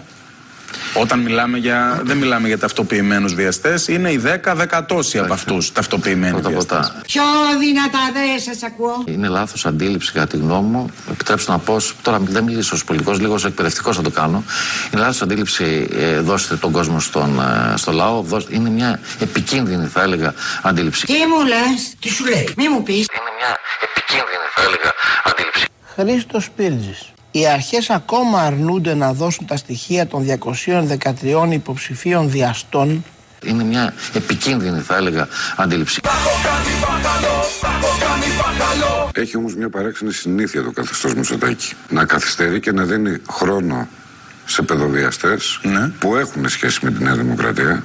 Όταν 0.95 1.19
μιλάμε 1.19 1.59
για, 1.59 2.01
δεν 2.05 2.17
μιλάμε 2.17 2.49
για 2.49 2.59
ταυτοποιημένους 2.59 3.35
βιαστές, 3.35 3.89
είναι 3.89 4.11
οι 4.11 4.21
10 4.25 4.53
δεκατόσοι 4.55 5.19
από 5.19 5.33
αυτούς 5.33 5.73
ταυτοποιημένοι 5.73 6.41
βιαστές. 6.41 6.93
Πιο 7.07 7.23
δυνατά 7.61 7.99
δεν 8.13 8.41
σας 8.41 8.63
ακούω. 8.63 9.05
Είναι 9.07 9.29
λάθος 9.29 9.67
αντίληψη 9.67 10.13
κατά 10.13 10.27
τη 10.27 10.37
γνώμη 10.37 10.69
μου. 10.69 10.91
Επιτρέψτε 11.11 11.51
να 11.51 11.59
πω, 11.59 11.77
τώρα 12.03 12.19
δεν 12.23 12.45
μιλήσω 12.45 12.75
ως 12.75 12.85
πολιτικός, 12.85 13.21
λίγο 13.21 13.35
ως 13.35 13.45
εκπαιδευτικός 13.45 13.97
θα 13.97 14.03
το 14.03 14.11
κάνω. 14.11 14.45
Είναι 14.93 15.01
λάθος 15.01 15.23
αντίληψη, 15.23 15.89
ε, 15.93 16.21
δώστε 16.21 16.57
τον 16.57 16.73
κόσμο 16.73 17.01
στον, 17.01 17.41
ε, 17.41 17.77
στο 17.77 17.93
λαό. 17.93 18.21
Δώστε, 18.21 18.55
είναι 18.55 18.71
μια 18.71 19.01
επικίνδυνη, 19.21 19.87
θα 19.87 20.03
έλεγα, 20.03 20.35
αντίληψη. 20.63 21.07
Τι 21.07 21.13
μου 21.13 21.47
λες, 21.47 21.95
τι 22.01 22.09
σου 22.09 22.25
λέει, 22.25 22.55
μη 22.57 22.69
μου 22.69 22.83
πεις. 22.83 23.07
Είναι 23.17 23.33
μια 23.39 23.59
επικίνδυνη, 23.89 24.47
θα 24.55 24.63
έλεγα, 24.63 24.93
αντίληψη. 25.25 25.65
Χρήστος 25.95 26.51
Πίρτζης. 26.57 27.11
Οι 27.37 27.47
αρχές 27.47 27.91
ακόμα 27.91 28.41
αρνούνται 28.41 28.95
να 28.95 29.13
δώσουν 29.13 29.47
τα 29.47 29.57
στοιχεία 29.57 30.07
των 30.07 30.27
213 31.23 31.49
υποψηφίων 31.51 32.31
διαστών. 32.31 33.05
Είναι 33.45 33.65
μια 33.65 33.95
επικίνδυνη, 34.13 34.81
θα 34.81 34.97
έλεγα, 34.97 35.29
αντίληψη. 35.57 36.01
Έχει 39.13 39.37
όμως 39.37 39.55
μια 39.55 39.69
παράξενη 39.69 40.13
συνήθεια 40.13 40.63
το 40.63 40.71
καθεστώς 40.71 41.15
Μητσοτάκη. 41.15 41.75
Να 41.89 42.05
καθυστερεί 42.05 42.61
και 42.61 42.73
να 42.73 42.85
δίνει 42.85 43.17
χρόνο 43.31 43.89
σε 44.45 44.63
παιδοβιαστές 44.63 45.61
που 45.99 46.17
έχουν 46.17 46.49
σχέση 46.49 46.79
με 46.83 46.91
τη 46.91 47.03
Νέα 47.03 47.15
Δημοκρατία 47.15 47.85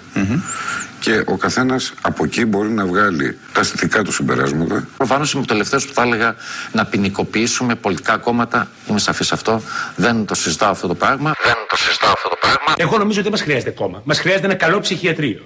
και 1.01 1.23
ο 1.25 1.37
καθένας 1.37 1.93
από 2.01 2.23
εκεί 2.23 2.45
μπορεί 2.45 2.69
να 2.69 2.85
βγάλει 2.85 3.37
τα 3.53 3.59
αισθητικά 3.59 4.01
του 4.01 4.11
συμπεράσματα. 4.11 4.87
Προφανώς 4.97 5.33
είμαι 5.33 5.41
ο 5.41 5.45
τελευταίος 5.45 5.87
που 5.87 5.93
θα 5.93 6.01
έλεγα 6.01 6.35
να 6.71 6.85
ποινικοποιήσουμε 6.85 7.75
πολιτικά 7.75 8.17
κόμματα. 8.17 8.67
Είμαι 8.87 8.99
σαφής 8.99 9.27
σε 9.27 9.33
αυτό. 9.33 9.61
Δεν 9.95 10.25
το 10.25 10.35
συζητάω 10.35 10.71
αυτό 10.71 10.87
το 10.87 10.95
πράγμα. 10.95 11.33
Δεν 11.43 11.55
το 11.69 11.75
συζητάω 11.75 12.11
αυτό 12.11 12.29
το 12.29 12.37
πράγμα. 12.39 12.73
Εγώ 12.75 12.97
νομίζω 12.97 13.19
ότι 13.19 13.29
δεν 13.29 13.31
μας 13.31 13.41
χρειάζεται 13.41 13.71
κόμμα. 13.71 14.01
Μας 14.05 14.19
χρειάζεται 14.19 14.45
ένα 14.45 14.55
καλό 14.55 14.79
ψυχιατρίο. 14.79 15.43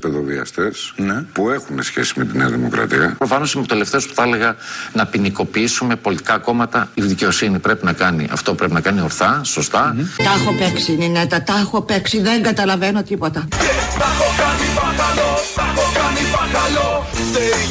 Παιδοβιαστές 0.00 0.94
που 1.32 1.50
έχουν 1.50 1.82
σχέση 1.82 2.12
με 2.16 2.24
τη 2.24 2.36
Νέα 2.36 2.48
Δημοκρατία. 2.48 3.14
Προφανώς 3.18 3.52
είμαι 3.52 3.62
ο 3.62 3.66
τελευταίος 3.66 4.06
που 4.06 4.14
θα 4.14 4.22
έλεγα 4.22 4.56
να 4.92 5.06
ποινικοποιήσουμε 5.06 5.96
πολιτικά 5.96 6.38
κόμματα. 6.38 6.88
Η 6.94 7.02
δικαιοσύνη 7.02 7.58
πρέπει 7.58 7.84
να 7.84 7.92
κάνει 7.92 8.28
αυτό, 8.32 8.54
πρέπει 8.54 8.72
να 8.72 8.80
κάνει 8.80 9.00
ορθά, 9.00 9.40
σωστά. 9.44 9.96
Τα 10.16 10.32
έχω 10.40 10.52
παίξει, 10.52 10.96
Νινέτα, 10.96 11.42
τα 11.42 11.54
έχω 11.60 11.82
παίξει, 11.82 12.20
δεν 12.20 12.42
καταλαβαίνω 12.42 13.02
τίποτα. 13.02 13.48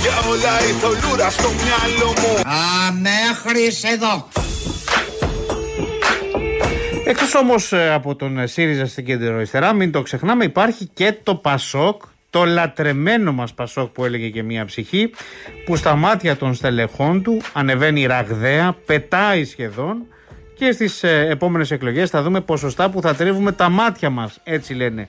Για 0.02 0.30
όλα 0.30 0.60
η 0.70 0.74
θολούρα 0.82 1.30
στο 1.30 1.50
μυαλό 1.50 2.14
μου 2.20 2.50
Α, 2.50 2.92
μέχρι 2.92 3.78
εδώ. 3.94 4.28
Εκτός 7.06 7.36
όμως 7.36 7.74
από 7.74 8.16
τον 8.16 8.40
ε, 8.40 8.48
ΣΥΡΙΖΑ 8.48 8.86
στην 8.86 9.06
κέντρο 9.06 9.36
αριστερά, 9.36 9.74
μην 9.74 9.92
το 9.92 10.02
ξεχνάμε, 10.02 10.44
υπάρχει 10.44 10.90
και 10.94 11.14
το 11.24 11.36
ΠΑΣΟΚ, 11.36 12.02
το 12.30 12.46
λατρεμένο 12.46 13.32
μας 13.32 13.54
Πασόκ 13.54 13.92
που 13.92 14.06
έλεγε 14.06 14.30
και 14.30 14.44
μία 14.44 14.66
ψυχή, 14.66 15.10
που 15.66 15.76
στα 15.76 15.96
μάτια 15.96 16.36
των 16.36 16.54
στελεχών 16.54 17.24
του 17.24 17.42
ανεβαίνει 17.54 18.06
ραγδαία, 18.06 18.76
πετάει 18.86 19.46
σχεδόν 19.46 19.98
και 20.56 20.72
στις 20.72 21.04
ε, 21.04 21.28
επόμενες 21.30 21.72
εκλογές 21.72 22.10
θα 22.10 22.22
δούμε 22.22 22.42
ποσοστά 22.42 22.90
που 22.90 23.02
θα 23.02 23.16
τρίβουμε 23.16 23.52
τα 23.52 23.70
μάτια 23.70 24.10
μας, 24.10 24.40
έτσι 24.44 24.74
λένε 24.74 25.08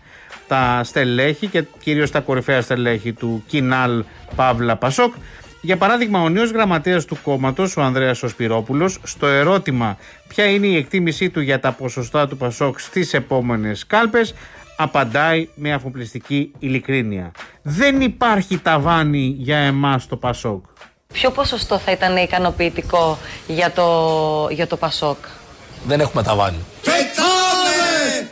τα 0.48 0.80
στελέχη 0.84 1.46
και 1.46 1.64
κυρίως 1.78 2.10
τα 2.10 2.20
κορυφαία 2.20 2.60
στελέχη 2.60 3.12
του 3.12 3.44
Κινάλ 3.46 4.04
Παύλα 4.36 4.76
Πασόκ. 4.76 5.14
Για 5.64 5.76
παράδειγμα, 5.76 6.22
ο 6.22 6.28
νέος 6.28 6.50
γραμματέας 6.50 7.04
του 7.04 7.18
κόμματος, 7.22 7.76
ο 7.76 7.82
Ανδρέας 7.82 8.22
Οσπυρόπουλο, 8.22 8.92
στο 9.02 9.26
ερώτημα 9.26 9.96
ποια 10.28 10.44
είναι 10.44 10.66
η 10.66 10.76
εκτίμησή 10.76 11.30
του 11.30 11.40
για 11.40 11.60
τα 11.60 11.72
ποσοστά 11.72 12.28
του 12.28 12.36
Πασόκ 12.36 12.80
στις 12.80 13.14
επόμενες 13.14 13.86
κάλπες, 13.86 14.34
απαντάει 14.76 15.48
με 15.54 15.72
αφοπλιστική 15.72 16.52
ειλικρίνεια. 16.58 17.30
Δεν 17.62 18.00
υπάρχει 18.00 18.58
ταβάνι 18.58 19.34
για 19.38 19.56
εμάς 19.56 20.06
το 20.06 20.16
Πασόκ. 20.16 20.64
Ποιο 21.12 21.30
ποσοστό 21.30 21.78
θα 21.78 21.92
ήταν 21.92 22.16
ικανοποιητικό 22.16 23.18
για 23.46 23.70
το, 23.70 24.48
για 24.50 24.66
το 24.66 24.76
Πασόκ; 24.76 25.16
Δεν 25.86 26.00
έχουμε 26.00 26.22
ταβάνι. 26.22 26.58
Πετάμε! 26.82 27.02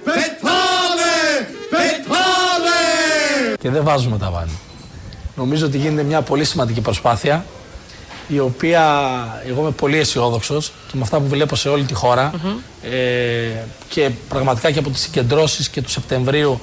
Πετάμε! 0.04 1.12
Πετάμε! 1.70 2.76
Και 3.60 3.70
δεν 3.70 3.84
βάζουμε 3.84 4.18
ταβάνι. 4.18 4.58
Νομίζω 5.40 5.66
ότι 5.66 5.78
γίνεται 5.78 6.02
μια 6.02 6.22
πολύ 6.22 6.44
σημαντική 6.44 6.80
προσπάθεια 6.80 7.44
η 8.28 8.38
οποία 8.38 8.82
εγώ 9.46 9.60
είμαι 9.60 9.70
πολύ 9.70 9.98
αισιόδοξος 9.98 10.72
και 10.86 10.92
με 10.96 11.00
αυτά 11.02 11.20
που 11.20 11.28
βλέπω 11.28 11.56
σε 11.56 11.68
όλη 11.68 11.84
τη 11.84 11.94
χώρα 11.94 12.32
ε, 12.82 13.64
και 13.88 14.10
πραγματικά 14.28 14.70
και 14.70 14.78
από 14.78 14.90
τις 14.90 15.00
συγκεντρώσεις 15.00 15.68
και 15.68 15.82
του 15.82 15.90
Σεπτεμβρίου 15.90 16.60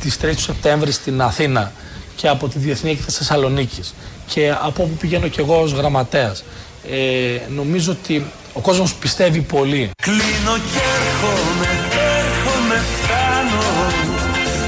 της 0.00 0.16
3 0.22 0.34
του 0.34 0.40
Σεπτέμβρη 0.40 0.92
στην 0.92 1.22
Αθήνα 1.22 1.72
και 2.16 2.28
από 2.28 2.48
τη 2.48 2.58
Διεθνή 2.58 2.90
Έκθεση 2.90 3.16
Θεσσαλονίκης 3.18 3.94
και 4.26 4.54
από 4.60 4.82
όπου 4.82 4.94
πηγαίνω 4.94 5.28
και 5.28 5.40
εγώ 5.40 5.60
ως 5.60 5.72
γραμματέας 5.72 6.44
ε, 6.90 7.50
νομίζω 7.54 7.92
ότι 7.92 8.26
ο 8.52 8.60
κόσμος 8.60 8.94
πιστεύει 8.94 9.40
πολύ. 9.40 9.90
Κλείνω 10.02 10.54
και 10.72 10.80
έρχομαι, 10.98 11.68
έρχομαι, 12.18 12.82
φτάνω 12.96 13.62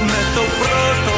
Με 0.05 0.19
το 0.35 0.41
πρώτο 0.59 1.14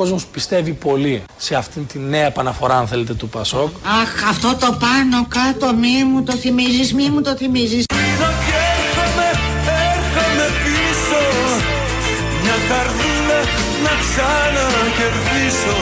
κόσμος 0.00 0.26
πιστεύει 0.26 0.72
πολύ 0.72 1.22
σε 1.36 1.54
αυτήν 1.54 1.86
τη 1.86 1.98
νέα 1.98 2.26
επαναφορά 2.26 2.78
αν 2.78 2.86
θέλετε 2.86 3.14
του 3.14 3.28
Πασόκ 3.28 3.70
Αχ, 4.02 4.28
αυτό 4.28 4.48
το 4.60 4.76
πάνω 4.80 5.26
κάτω 5.28 5.74
μη 5.74 6.04
μου 6.04 6.22
το 6.22 6.32
θυμίζεις, 6.32 6.94
μη 6.94 7.08
μου 7.08 7.22
το 7.22 7.36
θυμίζεις. 7.36 7.84
Κλείνω 7.86 8.30
και 8.46 8.58
έρχομαι, 8.76 9.28
έρχομαι 9.92 10.46
πίσω 10.64 11.22
Μια 12.42 12.56
καρδούλα 12.68 13.40
να 13.84 13.92
ξανακερδίσω 14.02 15.78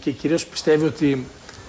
και 0.00 0.10
κυρίως 0.10 0.46
πιστεύει 0.46 0.84
ότι 0.84 1.26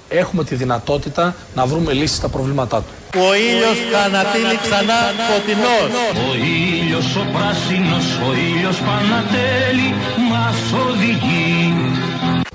έχουμε 0.10 0.44
τη 0.44 0.56
δυνατότητα 0.56 1.36
να 1.56 1.66
βρούμε 1.66 1.94
λύσεις 1.94 2.18
στα 2.18 2.30
προβλήματά 2.30 2.78
του. 2.78 3.20
Ο 3.28 3.36
ήλιος 3.36 3.78
κανατείλει 3.92 4.58
ξανά 4.64 5.00
φωτεινός. 5.30 5.88
Ο 6.30 6.36
ήλιος 6.36 7.16
ο 7.16 7.26
πράσινος, 7.34 8.06
ο 8.28 8.34
ήλιος 8.34 8.78
Πανατέλη 8.78 9.90
μας 10.30 10.58
οδηγεί 10.88 11.57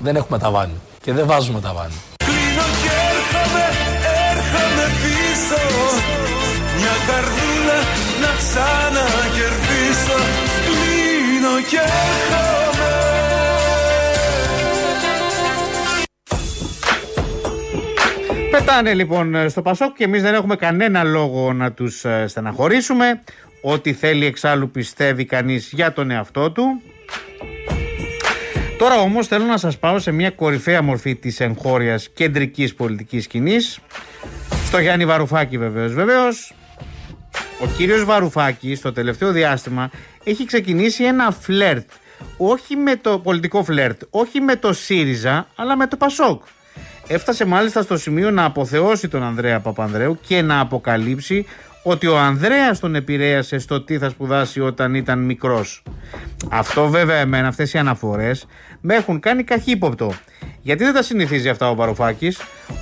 Δεν 0.03 0.15
έχουμε 0.15 0.39
ταβάνι 0.39 0.73
και 1.01 1.13
δεν 1.13 1.25
βάζουμε 1.25 1.59
ταβάνι. 1.61 1.93
Κλείνω 2.25 2.67
και 2.81 2.91
έρχομαι, 3.13 3.65
έρχομαι 4.31 4.85
πίσω 5.01 5.61
Μια 6.77 6.95
καρδούλα 7.07 7.79
να 8.21 8.31
ξανακερδίσω 8.41 10.17
Κλείνω 10.65 11.55
και 11.69 11.77
έρχομαι 11.77 12.91
Πετάνε 18.51 18.93
λοιπόν 18.93 19.49
στο 19.49 19.61
Πασόκ 19.61 19.95
και 19.95 20.03
εμείς 20.03 20.21
δεν 20.21 20.33
έχουμε 20.33 20.55
κανένα 20.55 21.03
λόγο 21.03 21.53
να 21.53 21.71
τους 21.71 22.05
στεναχωρήσουμε. 22.25 23.23
Ό,τι 23.61 23.93
θέλει 23.93 24.25
εξάλλου 24.25 24.69
πιστεύει 24.69 25.25
κανείς 25.25 25.69
για 25.71 25.93
τον 25.93 26.11
εαυτό 26.11 26.51
του. 26.51 26.81
Τώρα 28.83 28.99
όμως 28.99 29.27
θέλω 29.27 29.45
να 29.45 29.57
σας 29.57 29.77
πάω 29.77 29.99
σε 29.99 30.11
μια 30.11 30.29
κορυφαία 30.29 30.81
μορφή 30.81 31.15
της 31.15 31.39
εγχώριας 31.39 32.09
κεντρικής 32.09 32.75
πολιτικής 32.75 33.23
σκηνής. 33.23 33.79
Στο 34.65 34.79
Γιάννη 34.79 35.05
Βαρουφάκη 35.05 35.57
βεβαίως. 35.57 35.93
Βεβαίως 35.93 36.53
ο 37.61 37.65
κύριος 37.77 38.03
Βαρουφάκη 38.03 38.75
στο 38.75 38.93
τελευταίο 38.93 39.31
διάστημα 39.31 39.89
έχει 40.23 40.45
ξεκινήσει 40.45 41.03
ένα 41.03 41.31
φλερτ. 41.31 41.89
Όχι 42.37 42.75
με 42.75 42.95
το 42.95 43.19
πολιτικό 43.19 43.63
φλερτ, 43.63 44.01
όχι 44.09 44.39
με 44.39 44.55
το 44.55 44.73
ΣΥΡΙΖΑ, 44.73 45.47
αλλά 45.55 45.77
με 45.77 45.87
το 45.87 45.97
ΠΑΣΟΚ. 45.97 46.43
Έφτασε 47.07 47.45
μάλιστα 47.45 47.81
στο 47.81 47.97
σημείο 47.97 48.31
να 48.31 48.45
αποθεώσει 48.45 49.07
τον 49.07 49.23
Ανδρέα 49.23 49.59
Παπανδρέου 49.59 50.19
και 50.27 50.41
να 50.41 50.59
αποκαλύψει 50.59 51.45
ότι 51.83 52.07
ο 52.07 52.17
Ανδρέας 52.17 52.79
τον 52.79 52.95
επηρέασε 52.95 53.57
στο 53.57 53.81
τι 53.81 53.97
θα 53.97 54.09
σπουδάσει 54.09 54.59
όταν 54.59 54.95
ήταν 54.95 55.19
μικρός. 55.19 55.83
Αυτό 56.49 56.87
βέβαια 56.87 57.15
εμένα 57.15 57.47
αυτές 57.47 57.73
οι 57.73 57.77
αναφορές 57.77 58.45
με 58.81 58.95
έχουν 58.95 59.19
κάνει 59.19 59.43
καχύποπτο. 59.43 60.13
Γιατί 60.61 60.83
δεν 60.83 60.93
τα 60.93 61.01
συνηθίζει 61.01 61.49
αυτά 61.49 61.69
ο 61.69 61.75
Βαρουφάκης, 61.75 62.39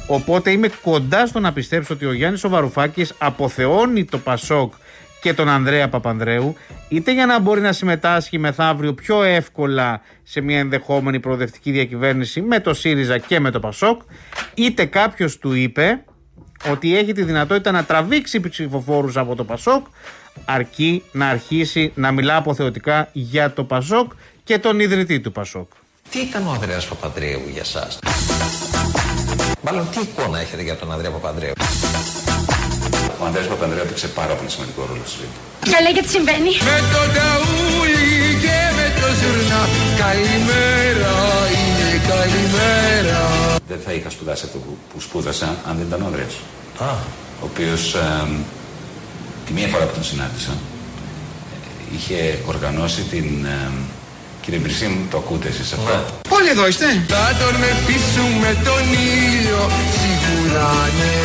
οπότε 0.07 0.51
είμαι 0.51 0.69
κοντά 0.81 1.25
στο 1.25 1.39
να 1.39 1.53
πιστέψω 1.53 1.93
ότι 1.93 2.05
ο 2.05 2.13
Γιάννης 2.13 2.43
ο 2.43 2.49
Βαρουφάκης 2.49 3.13
αποθεώνει 3.17 4.05
το 4.05 4.17
Πασόκ 4.17 4.73
και 5.21 5.33
τον 5.33 5.49
Ανδρέα 5.49 5.89
Παπανδρέου, 5.89 6.55
είτε 6.89 7.13
για 7.13 7.25
να 7.25 7.39
μπορεί 7.39 7.61
να 7.61 7.71
συμμετάσχει 7.71 8.37
μεθαύριο 8.37 8.93
πιο 8.93 9.23
εύκολα 9.23 10.01
σε 10.23 10.41
μια 10.41 10.59
ενδεχόμενη 10.59 11.19
προοδευτική 11.19 11.71
διακυβέρνηση 11.71 12.41
με 12.41 12.59
το 12.59 12.73
ΣΥΡΙΖΑ 12.73 13.17
και 13.17 13.39
με 13.39 13.51
το 13.51 13.59
ΠΑΣΟΚ, 13.59 14.01
είτε 14.53 14.85
κάποιος 14.85 15.37
του 15.37 15.53
είπε 15.53 16.03
ότι 16.71 16.97
έχει 16.97 17.13
τη 17.13 17.23
δυνατότητα 17.23 17.71
να 17.71 17.83
τραβήξει 17.83 18.39
ψηφοφόρους 18.39 19.17
από 19.17 19.35
το 19.35 19.43
ΠΑΣΟΚ 19.43 19.85
αρκεί 20.45 21.03
να 21.11 21.27
αρχίσει 21.27 21.91
να 21.95 22.11
μιλά 22.11 22.35
αποθεωτικά 22.35 23.09
για 23.11 23.53
το 23.53 23.63
ΠΑΣΟΚ 23.63 24.11
και 24.43 24.59
τον 24.59 24.79
ιδρυτή 24.79 25.19
του 25.19 25.31
ΠΑΣΟΚ. 25.31 25.71
Τι 26.09 26.19
ήταν 26.19 26.47
ο 26.47 26.51
Ανδρέας 26.51 26.85
Παπανδρέου 26.85 27.41
για 27.53 27.63
σας; 27.63 27.99
Μάλλον 29.61 29.87
τι 29.91 29.99
εικόνα 29.99 30.39
έχετε 30.39 30.61
για 30.61 30.75
τον 30.75 30.91
Ανδρέα 30.91 31.11
Παπανδρέου. 31.11 31.53
Ο 33.21 33.25
Ανδρέας 33.25 33.47
Παπανδρέου 33.47 33.81
έπαιξε 33.83 34.07
πάρα 34.07 34.33
πολύ 34.33 34.49
σημαντικό 34.49 34.85
ρόλο 34.89 35.01
στη 35.05 35.17
ζωή 35.17 35.29
του. 35.33 35.69
Για 35.69 35.79
λέγε 35.81 36.01
τι 36.01 36.09
συμβαίνει. 36.09 36.51
Με 36.69 36.77
το 36.93 37.01
ταούλι 37.15 38.09
και 38.43 38.57
με 38.77 38.87
το 38.99 39.07
ζουρνά 39.19 39.61
Καλημέρα 40.03 41.15
είναι 41.57 41.80
καλημέρα 42.07 43.19
Δεν 43.67 43.79
θα 43.85 43.91
είχα 43.93 44.09
σπουδάσει 44.09 44.43
αυτό 44.45 44.57
που, 44.57 44.77
που 44.93 44.99
σπούδασα 45.01 45.45
αν 45.45 45.77
δεν 45.77 45.85
ήταν 45.87 46.01
ο 46.01 46.05
Ανδρέας. 46.05 46.33
Α. 46.79 46.85
Ο 47.41 47.45
οποίος 47.51 47.95
εμ, 47.95 48.35
τη 49.45 49.53
μία 49.53 49.67
φορά 49.67 49.85
που 49.85 49.93
τον 49.93 50.03
συνάντησα 50.03 50.51
ε, 50.51 51.95
είχε 51.95 52.39
οργανώσει 52.47 53.01
την 53.01 53.45
εμ, 53.45 53.73
Κύριε 54.41 54.59
Μπρισίμ, 54.59 54.93
το 55.09 55.17
ακούτε 55.17 55.47
εσείς 55.47 55.73
αυτό; 55.73 55.91
Όλοι 56.29 56.49
εδώ 56.49 56.67
είστε 56.67 56.85
Θα 57.07 57.35
τον 57.39 57.55
με 57.59 57.69
πείσουμε 57.85 58.49
τον 58.63 58.83
ήλιο 59.13 59.61
Σίγουρα 59.99 60.69
ναι 60.97 61.15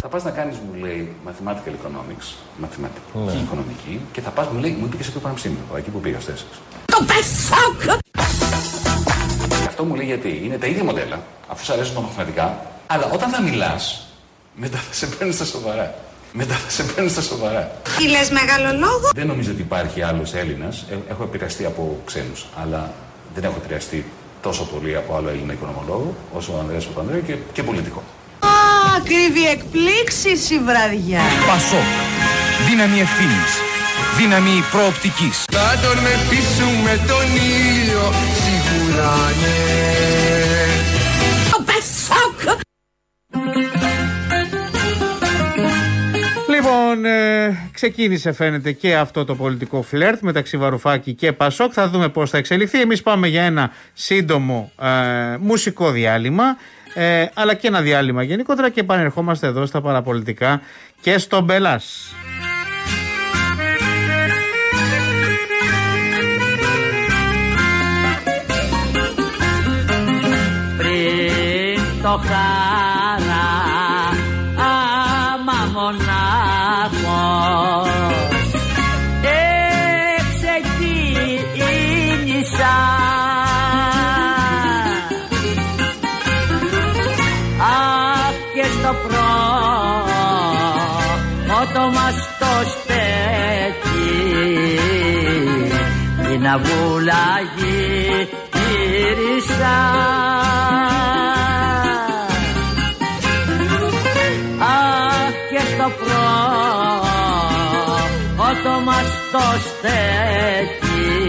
Θα 0.00 0.08
πας 0.08 0.24
να 0.24 0.30
κάνεις, 0.30 0.56
μου 0.56 0.84
λέει, 0.84 1.14
mathematical 1.26 1.74
economics, 1.80 2.26
μαθηματική 2.60 3.18
Ναι. 3.26 3.32
οικονομική 3.32 4.00
και 4.12 4.20
θα 4.20 4.30
πας, 4.30 4.46
μου 4.52 4.60
λέει, 4.60 4.76
μου 4.80 4.84
είπε 4.86 4.96
και 4.96 5.02
σε 5.02 5.10
το 5.10 5.20
πανεπιστήμιο, 5.20 5.58
εκεί 5.76 5.90
που 5.90 6.00
πήγα 6.00 6.20
στο 6.20 6.32
Essex. 6.32 6.58
Το 6.86 7.04
Πασόκ 7.10 8.00
Αυτό 9.66 9.84
μου 9.84 9.94
λέει 9.94 10.06
γιατί 10.06 10.40
είναι 10.44 10.56
τα 10.58 10.66
ίδια 10.66 10.84
μοντέλα, 10.84 11.22
αφού 11.48 11.64
σου 11.64 11.72
αρέσουν 11.72 11.94
τα 11.94 12.00
μαθηματικά, 12.00 12.66
Αλλά 12.86 13.08
όταν 13.12 13.30
θα 13.30 13.42
μιλάς, 13.42 14.06
μετά 14.56 14.78
θα 14.78 14.92
σε 14.94 15.06
παίρνει 15.06 15.32
στα 15.32 15.44
σοβαρά. 15.44 15.94
Μετά 16.32 16.54
θα 16.54 16.70
σε 16.70 16.82
παίρνει 16.82 17.10
στα 17.10 17.20
σοβαρά. 17.22 17.72
Τι 17.98 18.08
λες 18.08 18.30
μεγάλο 18.30 18.78
λόγο; 18.78 19.10
Δεν 19.14 19.26
νομίζω 19.26 19.50
ότι 19.50 19.60
υπάρχει 19.60 20.02
άλλος 20.02 20.34
Έλληνας. 20.34 20.84
Ε, 20.90 20.94
Έχω 21.10 21.22
επηρεαστεί 21.22 21.64
από 21.64 22.00
ξένους, 22.04 22.46
αλλά 22.62 22.92
δεν 23.34 23.44
έχω 23.44 23.54
επηρεαστεί 23.64 24.04
τόσο 24.42 24.62
πολύ 24.64 24.96
από 24.96 25.16
άλλο 25.16 25.28
Έλληνα 25.28 25.52
οικονομολόγο, 25.52 26.14
όσο 26.32 26.52
ο 26.56 26.58
Ανδρέας 26.60 26.84
Παπανδρέου 26.84 27.22
και, 27.26 27.36
και 27.52 27.62
πολιτικό. 27.62 28.02
Α, 28.40 28.48
κρύβει 29.04 29.46
εκπλήξεις 29.48 30.50
η 30.50 30.58
βραδιά. 30.58 31.20
Πασόκ. 31.46 31.88
Δύναμη 32.68 33.00
ευθύνης. 33.00 33.52
Δύναμη 34.16 34.64
προοπτικής. 34.70 35.44
Θα 35.52 35.70
τον 35.84 35.96
μεθύσουμε 36.06 36.92
τον 37.10 37.26
ήλιο 37.58 38.02
σίγουρα 38.94 39.16
ναι 39.40 39.52
Ο 41.58 41.62
Πασόκ. 41.64 42.58
Λοιπόν, 46.48 47.04
ε, 47.04 47.68
ξεκίνησε 47.72 48.32
φαίνεται 48.32 48.72
και 48.72 48.96
αυτό 48.96 49.24
το 49.24 49.34
πολιτικό 49.34 49.82
φλερτ 49.82 50.20
μεταξύ 50.20 50.56
Βαρουφάκη 50.56 51.14
και 51.14 51.32
Πασόκ. 51.32 51.70
Θα 51.74 51.88
δούμε 51.88 52.08
πώς 52.08 52.30
θα 52.30 52.38
εξελιχθεί. 52.38 52.80
Εμείς 52.80 53.02
πάμε 53.02 53.28
για 53.28 53.42
ένα 53.42 53.70
σύντομο 53.92 54.72
ε, 54.82 55.36
μουσικό 55.40 55.90
διάλειμμα, 55.90 56.44
ε, 56.94 57.26
αλλά 57.34 57.54
και 57.54 57.66
ένα 57.66 57.80
διάλειμμα 57.80 58.22
γενικότερα 58.22 58.70
και 58.70 58.80
επανερχόμαστε 58.80 59.46
εδώ 59.46 59.66
στα 59.66 59.80
παραπολιτικά 59.80 60.60
και 61.00 61.18
στο 61.18 61.40
Μπελάς. 61.40 62.14
Το 72.04 72.20
χαρά 72.28 73.48
άμα 74.56 75.60
μονάχος. 75.72 76.02
Εξεκίνησα 80.18 82.76
Αχ 87.58 88.36
και 88.54 88.64
στο 88.78 88.92
πρώτο 89.02 89.22
μας 91.94 92.16
το 92.38 92.52
στέκει 92.70 94.14
την 96.22 96.42
αβούλα 96.48 97.26
γύρισα 98.54 99.78
μας 109.34 109.42
το 109.42 109.68
στέκει 109.68 111.26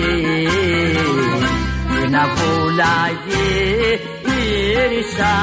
την 1.88 2.16
αβούλα 2.16 2.98
γύρισα 4.24 5.36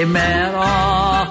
τα 0.00 0.06
ξημερώματα 0.06 1.24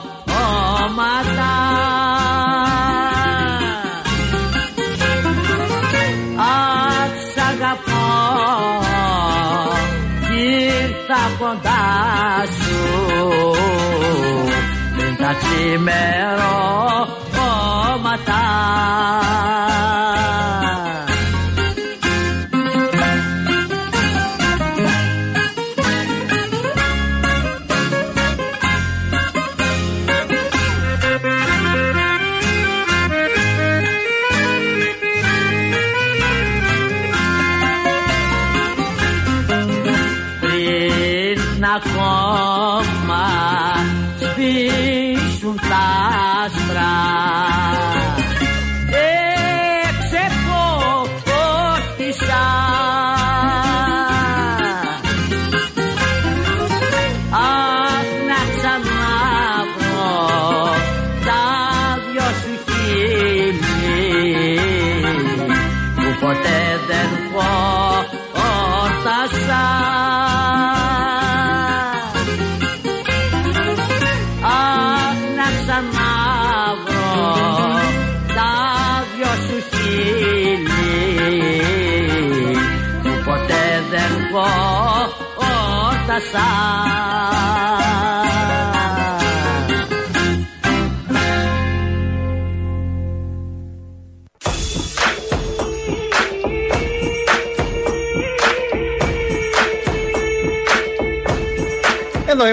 Αχ 6.37 7.13
σ' 7.33 7.39
αγαπώ 7.49 8.07
ήρθα 10.37 11.23
κοντά 11.39 11.85
σου. 12.59 12.81
Πριν 14.97 15.15
τα 15.17 15.31
ξημερώματα 15.39 16.98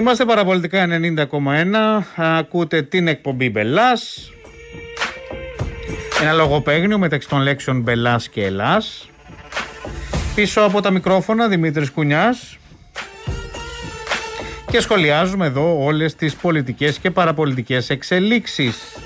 είμαστε 0.07 0.25
παραπολιτικά 0.25 0.87
90,1. 0.91 2.03
Ακούτε 2.17 2.83
την 2.83 3.09
εκπομπή 3.09 3.51
Μπελάς. 3.51 4.31
Ένα 6.23 6.33
λογοπαίγνιο 6.33 6.99
μεταξύ 6.99 7.29
των 7.29 7.41
λέξεων 7.41 7.81
Μπελάς 7.81 8.29
και 8.29 8.45
Ελλάς. 8.45 9.09
Πίσω 10.35 10.61
από 10.61 10.81
τα 10.81 10.91
μικρόφωνα 10.91 11.49
Δημήτρης 11.49 11.91
Κουνιάς 11.91 12.59
και 14.71 14.81
σχολιάζουμε 14.81 15.47
εδώ 15.47 15.85
όλες 15.85 16.15
τις 16.15 16.35
πολιτικές 16.35 16.99
και 16.99 17.11
παραπολιτικές 17.11 17.91
εξελίξεις. 17.91 18.97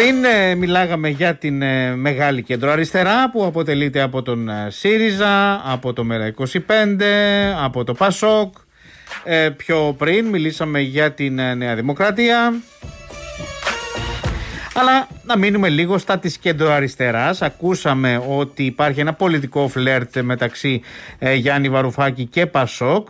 Πριν 0.00 0.24
ε, 0.24 0.54
μιλάγαμε 0.54 1.08
για 1.08 1.34
την 1.34 1.62
ε, 1.62 1.96
μεγάλη 1.96 2.42
κέντρο 2.42 2.70
αριστερά 2.70 3.30
που 3.30 3.44
αποτελείται 3.44 4.00
από 4.00 4.22
τον 4.22 4.48
ε, 4.48 4.66
ΣΥΡΙΖΑ, 4.70 5.62
από 5.72 5.92
το 5.92 6.06
ΜΕΡΑ25, 6.10 7.02
από 7.64 7.84
το 7.84 7.94
ΠΑΣΟΚ. 7.94 8.54
Ε, 9.24 9.48
πιο 9.56 9.94
πριν 9.98 10.26
μιλήσαμε 10.26 10.80
για 10.80 11.12
την 11.12 11.38
ε, 11.38 11.54
Νέα 11.54 11.74
Δημοκρατία. 11.74 12.54
Αλλά 14.74 15.08
να 15.24 15.38
μείνουμε 15.38 15.68
λίγο 15.68 15.98
στα 15.98 16.18
της 16.18 16.38
κεντροαριστεράς. 16.38 17.42
Ακούσαμε 17.42 18.22
ότι 18.28 18.64
υπάρχει 18.64 19.00
ένα 19.00 19.12
πολιτικό 19.12 19.68
φλερτ 19.68 20.18
μεταξύ 20.18 20.80
ε, 21.18 21.34
Γιάννη 21.34 21.68
Βαρουφάκη 21.68 22.24
και 22.24 22.46
Πασόκ. 22.46 23.08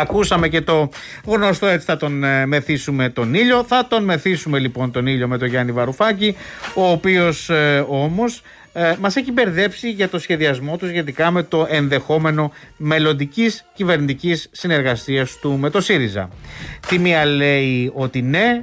Ακούσαμε 0.00 0.48
και 0.48 0.60
το 0.60 0.88
γνωστό 1.24 1.66
έτσι 1.66 1.86
θα 1.86 1.96
τον 1.96 2.24
ε, 2.24 2.46
μεθύσουμε 2.46 3.08
τον 3.08 3.34
ήλιο. 3.34 3.64
Θα 3.64 3.86
τον 3.88 4.04
μεθύσουμε 4.04 4.58
λοιπόν 4.58 4.90
τον 4.90 5.06
ήλιο 5.06 5.28
με 5.28 5.38
τον 5.38 5.48
Γιάννη 5.48 5.72
Βαρουφάκη, 5.72 6.36
ο 6.74 6.90
οποίος 6.90 7.50
ε, 7.50 7.84
όμως 7.88 8.42
ε, 8.78 8.94
μας 9.00 9.16
έχει 9.16 9.32
μπερδέψει 9.32 9.90
για 9.90 10.08
το 10.08 10.18
σχεδιασμό 10.18 10.76
του 10.76 10.86
σχετικά 10.86 11.30
με 11.30 11.42
το 11.42 11.66
ενδεχόμενο 11.68 12.52
μελλοντικής 12.76 13.64
κυβερνητικής 13.74 14.48
συνεργασίας 14.52 15.38
του 15.40 15.58
με 15.58 15.70
το 15.70 15.80
ΣΥΡΙΖΑ. 15.80 16.28
Τη 16.88 16.98
μία 16.98 17.24
λέει 17.24 17.92
ότι 17.94 18.22
ναι, 18.22 18.62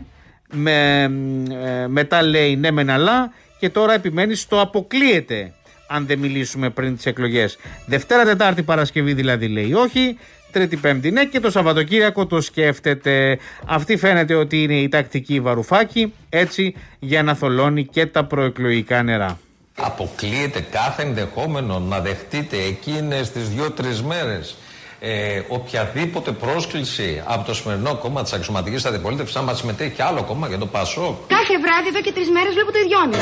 με, 0.52 1.02
ε, 1.04 1.88
μετά 1.88 2.24
λέει 2.24 2.56
ναι 2.56 2.72
μεν 2.72 2.90
αλλά 2.90 3.34
και 3.60 3.70
τώρα 3.70 3.94
επιμένει 3.94 4.36
στο 4.36 4.62
αποκλείεται 4.62 5.54
αν 5.88 6.06
δεν 6.06 6.20
μιλήσουμε 6.20 6.70
πριν 6.70 6.96
τις 6.96 7.06
εκλογές. 7.06 7.58
Δευτέρα, 7.86 8.24
Τετάρτη, 8.24 8.64
Παρασκευή 8.64 9.14
δηλαδή 9.14 9.48
λέει 9.48 9.74
όχι. 9.74 10.18
Τρίτη, 10.54 10.78
Πέμπτη 10.78 11.12
ναι 11.12 11.26
και 11.26 11.39
το 11.39 11.51
Σαββατοκύριακο 11.51 12.26
το 12.26 12.41
σκέφτεται. 12.41 13.39
Αυτή 13.68 13.97
φαίνεται 13.97 14.34
ότι 14.34 14.64
είναι 14.64 14.76
η 14.76 14.89
τακτική 14.89 15.39
βαρουφάκη 15.39 16.14
έτσι 16.30 16.76
για 16.99 17.24
να 17.24 17.36
θολώνει 17.36 17.86
και 17.86 18.06
τα 18.06 18.26
προεκλογικά 18.26 19.04
νερά. 19.04 19.39
Αποκλείεται 19.76 20.66
κάθε 20.72 21.04
ενδεχόμενο 21.04 21.80
να 21.80 21.99
δεχτείτε 21.99 22.58
εκείνες 22.58 23.32
τις 23.32 23.49
δύο-τρεις 23.49 24.01
μέρες 24.01 24.56
ε, 24.99 25.41
οποιαδήποτε 25.47 26.32
πρόσκληση 26.32 27.24
από 27.26 27.45
το 27.45 27.54
σημερινό 27.54 27.95
κόμμα 27.95 28.24
της 28.24 28.34
αξιωματικής 28.34 28.86
αντιπολίτευσης 28.86 29.36
να 29.36 29.41
μας 29.41 29.58
συμμετέχει 29.58 29.91
και 29.91 30.04
άλλο 30.04 30.24
κόμμα 30.24 30.47
για 30.47 30.58
το 30.58 30.66
ΠΑΣΟΚ. 30.66 31.16
Κάθε 31.28 31.60
βράδυ 31.60 31.88
εδώ 31.88 32.01
και 32.01 32.12
τρεις 32.12 32.30
μέρες 32.30 32.54
βλέπω 32.54 32.72
το 32.72 32.80
ιδιώνει. 32.86 33.16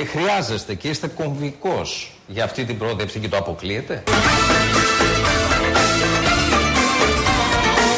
Και 0.00 0.06
χρειάζεστε 0.06 0.74
και 0.74 0.88
είστε 0.88 1.06
κομβικός 1.08 2.12
για 2.26 2.44
αυτή 2.44 2.64
την 2.64 2.78
πρότευση 2.78 3.18
και 3.18 3.28
το 3.28 3.36
αποκλείεται; 3.36 4.02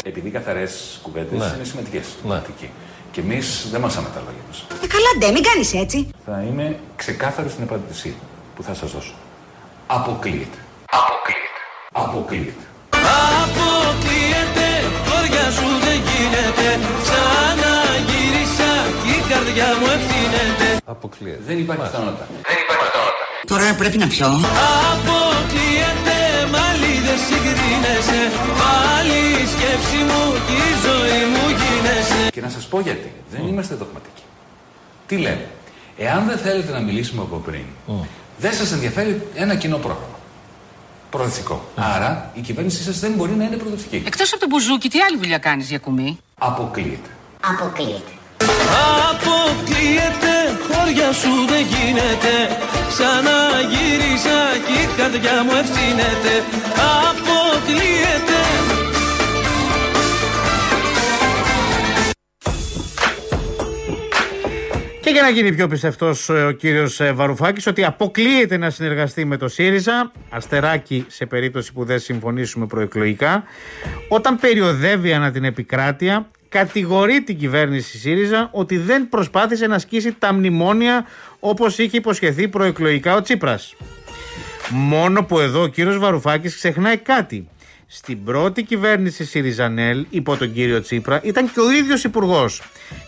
Επειδή 0.03 0.27
οι 0.27 0.31
καθαρές 0.31 0.99
κουβέντες 1.01 1.39
Ναι. 1.39 1.53
είναι 1.55 1.63
σημαντικές. 1.63 2.05
Ναι. 2.27 2.41
Και 3.11 3.21
εμείς 3.21 3.67
δεν 3.71 3.81
μασάμε 3.81 4.07
τα 4.13 4.19
λόγια 4.25 4.41
μας. 4.47 4.65
Ε, 4.83 4.87
καλά, 4.87 5.09
ντε, 5.17 5.31
μην 5.31 5.43
κάνεις 5.43 5.73
έτσι. 5.73 6.07
Θα 6.25 6.43
είμαι 6.47 6.79
ξεκάθαρος 6.95 7.51
στην 7.51 7.63
απάντησή 7.63 8.15
που 8.55 8.63
θα 8.63 8.73
σας 8.73 8.91
δώσω. 8.91 9.13
Αποκλείεται. 9.87 10.57
Αποκλείεται. 10.85 11.61
Αποκλείεται. 11.91 12.65
Αποκλείεται, 13.43 14.67
χώρια 15.07 15.45
σου 15.57 15.67
δεν 15.85 15.97
γίνεται 16.09 16.67
Ξαναγύρισα 17.03 18.71
και 19.03 19.11
η 19.19 19.21
καρδιά 19.29 19.67
μου 19.79 19.85
ευθύνεται 19.85 20.12
Αποκλείεται. 20.93 21.41
Δεν 21.47 21.57
υπάρχει 21.59 21.81
πιθανότητα. 21.81 22.25
Τώρα 23.47 23.73
πρέπει 23.81 23.97
να 23.97 24.07
πιω 24.07 24.27
Αποκλείεται, 24.93 26.17
μάλι 26.53 26.91
δεν 27.07 27.17
συγκρίνεσαι 27.27 28.21
Πάλι 28.63 29.19
η 29.43 29.45
σκέψη 29.53 29.99
μου 30.09 30.21
και 30.47 30.55
η 30.69 30.73
ζωή 30.85 31.19
μου 31.33 31.43
γίνεσαι 31.59 32.21
Και 32.31 32.41
να 32.41 32.49
σας 32.49 32.65
πω 32.71 32.79
γιατί. 32.79 33.11
Δεν 33.31 33.47
είμαστε 33.47 33.75
δογματικοί. 33.75 34.23
Τι 35.07 35.17
λέμε; 35.17 35.47
Εάν 35.97 36.25
δεν 36.27 36.37
θέλετε 36.37 36.71
να 36.71 36.79
μιλήσουμε 36.79 37.21
από 37.21 37.37
πριν, 37.37 37.65
δεν 38.37 38.53
σας 38.53 38.71
ενδιαφέρει 38.71 39.27
ένα 39.35 39.55
κοινό 39.55 39.77
πρόγραμμα. 39.77 40.17
Προοδευτικό. 41.09 41.65
Άρα 41.75 42.31
η 42.33 42.41
κυβέρνησή 42.41 42.83
σας 42.83 42.99
δεν 42.99 43.11
μπορεί 43.11 43.31
να 43.31 43.43
είναι 43.43 43.55
προοδευτική. 43.55 44.03
Εκτός 44.05 44.31
από 44.31 44.41
το 44.41 44.47
μπουζούκι, 44.49 44.89
τι 44.89 44.99
άλλη 45.01 45.17
δουλειά 45.17 45.37
κάνεις 45.37 45.69
για 45.69 45.79
κουμί. 45.79 46.19
Αποκλείεται. 46.37 47.09
Αποκλείεται. 47.41 48.11
Αποκλείεται, 49.09 50.35
χώρια 50.67 51.11
σου 51.11 51.33
δεν 51.51 51.63
γίνεται. 51.73 52.33
Ξαναγύρισα 52.91 54.39
και 54.65 54.73
η 54.85 54.87
καρδιά 54.97 55.43
μου 55.43 55.51
ευθύνεται. 55.61 56.33
Αποκλείεται. 57.09 58.39
Και 65.01 65.09
για 65.09 65.21
να 65.21 65.29
γίνει 65.29 65.53
πιο 65.53 65.67
πιστευτός 65.67 66.29
ο 66.29 66.51
κύριος 66.51 67.01
Βαρουφάκης, 67.13 67.67
ότι 67.67 67.85
αποκλείεται 67.85 68.57
να 68.57 68.69
συνεργαστεί 68.69 69.25
με 69.25 69.37
το 69.37 69.47
ΣΥΡΙΖΑ, 69.47 70.11
αστεράκι 70.29 71.05
σε 71.07 71.25
περίπτωση 71.25 71.73
που 71.73 71.85
δεν 71.85 71.99
συμφωνήσουμε 71.99 72.65
προεκλογικά, 72.65 73.43
όταν 74.07 74.39
περιοδεύει 74.39 75.13
ανά 75.13 75.31
την 75.31 75.43
επικράτεια, 75.43 76.27
κατηγορεί 76.53 77.21
την 77.21 77.37
κυβέρνηση 77.37 77.97
ΣΥΡΙΖΑ 77.97 78.49
ότι 78.51 78.77
δεν 78.77 79.09
προσπάθησε 79.09 79.67
να 79.67 79.75
ασκήσει 79.75 80.15
τα 80.19 80.33
μνημόνια 80.33 81.05
όπως 81.39 81.77
είχε 81.77 81.97
υποσχεθεί 81.97 82.47
προεκλογικά 82.47 83.15
ο 83.15 83.21
Τσίπρας. 83.21 83.75
Μόνο 84.69 85.23
που 85.23 85.39
εδώ 85.39 85.61
ο 85.61 85.67
κύριος 85.67 85.97
Βαρουφάκης 85.97 86.55
ξεχνάει 86.55 86.97
κάτι. 86.97 87.47
Στην 87.87 88.23
πρώτη 88.23 88.63
κυβέρνηση 88.63 89.25
ΣΥΡΙΖΑΝΕΛ 89.25 90.05
υπό 90.09 90.37
τον 90.37 90.53
κύριο 90.53 90.81
Τσίπρα 90.81 91.21
ήταν 91.23 91.51
και 91.51 91.59
ο 91.59 91.71
ίδιος 91.71 92.03
υπουργός. 92.03 92.61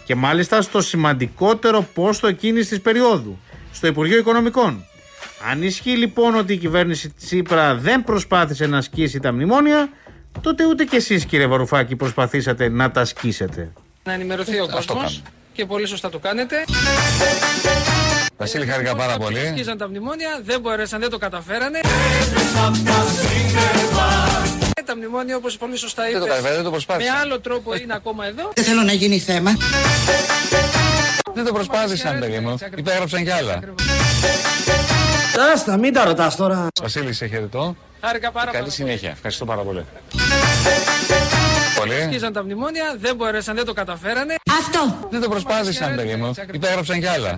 Και 0.05 0.15
μάλιστα 0.15 0.61
στο 0.61 0.81
σημαντικότερο 0.81 1.87
πόστο 1.93 2.27
εκείνης 2.27 2.67
της 2.67 2.81
περίοδου, 2.81 3.39
στο 3.71 3.87
Υπουργείο 3.87 4.17
Οικονομικών. 4.17 4.85
Αν 5.51 5.63
ισχύει 5.63 5.97
λοιπόν 5.97 6.35
ότι 6.35 6.53
η 6.53 6.57
κυβέρνηση 6.57 7.09
Τσίπρα 7.09 7.75
δεν 7.75 8.03
προσπάθησε 8.03 8.65
να 8.65 8.77
ασκήσει 8.77 9.19
τα 9.19 9.31
μνημόνια, 9.31 9.89
τότε 10.41 10.65
ούτε 10.65 10.83
κι 10.83 10.95
εσείς 10.95 11.25
κύριε 11.25 11.47
Βαρουφάκη 11.47 11.95
προσπαθήσατε 11.95 12.69
να 12.69 12.91
τα 12.91 13.01
ασκήσετε. 13.01 13.71
Να 14.03 14.13
ενημερωθεί 14.13 14.59
ο 14.59 14.67
κόσμος 14.71 15.21
και 15.53 15.65
πολύ 15.65 15.85
σωστά 15.87 16.09
το 16.09 16.19
κάνετε. 16.19 16.55
Βασίλη, 18.37 18.65
χάρηκα 18.65 18.95
πάρα 18.95 19.17
πολύ. 19.17 19.39
Σκίζαν 19.51 19.77
τα 19.77 19.87
μνημόνια, 19.87 20.39
δεν 20.43 20.59
μπορέσαν, 20.61 20.99
δεν 20.99 21.09
το 21.09 21.17
καταφέρανε. 21.17 21.79
Ε, 24.77 24.81
Τα 24.85 24.95
μνημόνια, 24.95 25.35
όπως 25.35 25.57
πολύ 25.57 25.77
σωστά 25.77 26.09
είπε, 26.09 26.11
Δεν 26.11 26.21
το 26.21 26.25
καταφέρανε, 26.27 26.55
δεν 26.55 26.63
το 26.65 26.71
προσπάθησαν. 26.71 27.13
με 27.13 27.19
άλλο 27.19 27.39
τρόπο 27.39 27.75
είναι 27.75 27.93
ακόμα 27.93 28.25
εδώ. 28.25 28.51
Δεν 28.55 28.63
θέλω 28.63 28.81
να 28.81 28.91
γίνει 28.93 29.19
θέμα. 29.19 29.51
Δεν 31.33 31.45
το 31.45 31.53
προσπάθησαν, 31.53 32.19
παιδί 32.19 32.39
μου. 32.39 32.57
Υπέγραψαν 32.75 33.23
κι 33.23 33.29
άλλα. 33.31 33.59
Άστα, 35.53 35.77
μην 35.77 35.93
τα 35.93 36.03
ρωτάς 36.05 36.35
τώρα. 36.35 36.67
Βασίλη, 36.81 37.13
σε 37.13 37.27
χαιρετώ. 37.27 37.75
Χάρηκα 38.01 38.31
πάρα 38.31 38.45
Καλή 38.51 38.59
πολύ. 38.63 38.71
συνέχεια. 38.75 39.09
Ευχαριστώ 39.09 39.45
πάρα 39.45 39.61
πολύ. 39.61 39.85
Πολύ. 41.79 42.01
Σκίζαν 42.07 42.33
τα 42.33 42.43
μνημόνια, 42.43 42.95
δεν 42.99 43.15
μπορέσαν, 43.15 43.55
δεν 43.55 43.65
το 43.65 43.73
καταφέρανε. 43.73 44.35
Αυτό. 44.59 45.07
Δεν 45.09 45.21
το 45.21 45.29
προσπάθησαν, 45.29 45.95
παιδί 45.95 46.15
μου. 46.15 46.33
Υπέγραψαν 46.51 46.99
κι 46.99 47.07
άλλα. 47.07 47.35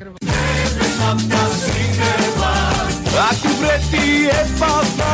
Άκου 3.29 3.55
βρε 3.59 3.79
τι 3.91 4.27
έπαθα 4.27 5.13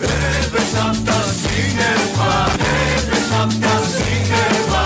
Έπεσα 0.00 0.82
απ' 0.88 1.06
τα 1.06 1.22
σύννεφα 1.40 2.32
Έπεσα 2.96 3.42
απ' 3.42 3.50
τα 3.60 3.82
σύννεφα 3.94 4.84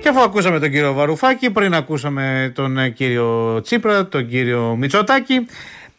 Και 0.00 0.08
αφού 0.08 0.20
ακούσαμε 0.20 0.58
τον 0.58 0.70
κύριο 0.70 0.92
Βαρουφάκη, 0.92 1.50
πριν 1.50 1.74
ακούσαμε 1.74 2.52
τον 2.54 2.78
ε, 2.78 2.88
κύριο 2.88 3.60
Τσίπρα, 3.62 4.06
τον 4.06 4.28
κύριο 4.28 4.76
Μητσοτάκη, 4.78 5.46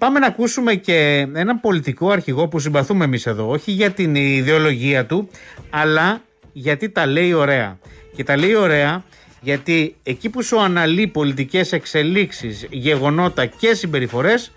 πάμε 0.02 0.20
να 0.20 0.28
ακούσουμε 0.28 0.76
και 0.76 1.28
έναν 1.34 1.60
πολιτικό 1.60 2.10
αρχηγό 2.10 2.48
που 2.48 2.60
συμπαθούμε 2.60 3.06
εμείς 3.06 3.26
εδώ, 3.26 3.50
όχι 3.50 3.72
για 3.72 3.92
την 3.92 4.16
ιδεολογία 4.16 5.06
του, 5.06 5.30
αλλά 5.70 6.22
γιατί 6.54 6.90
τα 6.90 7.06
λέει 7.06 7.34
ωραία. 7.34 7.80
Και 8.16 8.24
τα 8.24 8.38
λέει 8.38 8.56
ωραία 8.56 9.04
γιατί 9.42 9.96
εκεί 10.04 10.30
που 10.30 10.44
σου 10.44 10.62
αναλύει 10.62 11.08
πολιτικές 11.08 11.72
εξελίξεις, 11.72 12.68
γεγονότα 12.70 13.46
και 13.46 13.74
συμπεριφορές, 13.74 14.52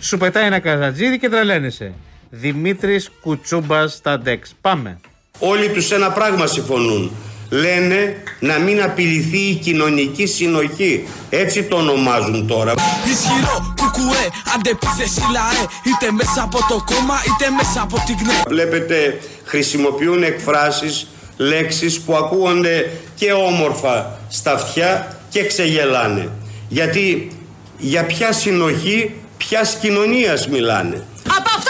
σου 0.00 0.18
πετάει 0.18 0.46
ένα 0.46 0.58
καζατζίδι 0.58 1.18
και 1.18 1.28
τρελαίνεσαι. 1.28 1.92
Δημήτρης 2.30 3.10
Κουτσούμπας 3.20 3.92
στα 3.92 4.18
ντεξ. 4.18 4.54
Πάμε. 4.60 5.00
Όλοι 5.38 5.70
τους 5.70 5.90
ένα 5.90 6.10
πράγμα 6.10 6.46
συμφωνούν. 6.46 7.10
Λένε 7.50 8.22
να 8.40 8.58
μην 8.58 8.82
απειληθεί 8.82 9.38
η 9.38 9.54
κοινωνική 9.54 10.26
συνοχή. 10.26 11.08
Έτσι 11.30 11.62
το 11.62 11.76
ονομάζουν 11.76 12.46
τώρα. 12.46 12.74
Ισχυρό 13.12 13.74
κουκουέ 13.80 14.30
Αντεπίθεση 14.54 15.20
λαέ 15.32 15.62
Είτε 15.84 16.12
μέσα 16.12 16.42
από 16.42 16.58
το 16.68 16.84
κόμμα 16.84 17.14
είτε 17.26 17.50
μέσα 17.50 17.82
από 17.82 18.02
την 18.06 18.16
ΚΝΕ 18.16 18.42
Βλέπετε 18.48 19.20
χρησιμοποιούν 19.44 20.22
εκφράσεις, 20.22 21.06
λέξεις 21.36 22.00
που 22.00 22.16
ακούγονται 22.16 22.90
και 23.14 23.32
όμορφα 23.32 24.18
στα 24.28 24.52
αυτιά 24.52 25.18
και 25.28 25.46
ξεγελάνε. 25.46 26.28
Γιατί 26.68 27.32
για 27.78 28.04
ποια 28.04 28.32
συνοχή, 28.32 29.14
ποια 29.36 29.60
κοινωνίας 29.80 30.48
μιλάνε. 30.48 31.04
Από 31.36 31.50
αυτό 31.56 31.69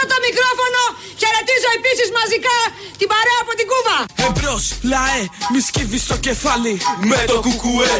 χαιρετίζω 1.31 1.69
επίσης 1.79 2.09
μαζικά 2.19 2.57
την 2.99 3.07
παρέα 3.13 3.39
από 3.43 3.53
την 3.59 3.67
Κούβα. 3.71 3.97
Εμπρός 4.27 4.63
λαέ 4.91 5.21
Μη 5.53 5.59
σκύβεις 5.67 6.03
το 6.11 6.17
κεφάλι 6.27 6.73
Με 7.11 7.23
το 7.31 7.35
κουκουέ 7.45 7.93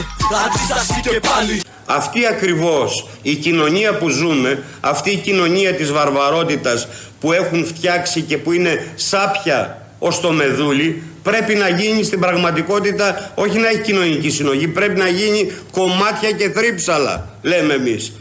Αντίσταση 0.46 1.00
και 1.08 1.20
πάλι 1.30 1.62
Αυτή 1.86 2.20
ακριβώς 2.26 3.08
η 3.22 3.36
κοινωνία 3.36 3.98
που 3.98 4.10
ζούμε, 4.10 4.64
αυτή 4.80 5.10
η 5.12 5.18
κοινωνία 5.18 5.74
της 5.76 5.92
βαρβαρότητας 5.92 6.88
που 7.20 7.32
έχουν 7.32 7.66
φτιάξει 7.66 8.22
και 8.22 8.38
που 8.38 8.52
είναι 8.52 8.94
σάπια 8.96 9.86
ως 10.00 10.20
το 10.20 10.32
μεδούλι, 10.32 11.04
πρέπει 11.24 11.56
να 11.56 11.70
γίνει 11.70 12.04
στην 12.04 12.20
πραγματικότητα, 12.20 13.32
όχι 13.36 13.58
να 13.58 13.68
έχει 13.68 13.82
κοινωνική 13.82 14.30
συνοχή, 14.30 14.68
πρέπει 14.68 15.00
να 15.00 15.08
γίνει 15.08 15.52
κομμάτια 15.72 16.32
και 16.32 16.50
θρύψαλα, 16.50 17.36
λέμε 17.42 17.74
εμείς. 17.74 18.14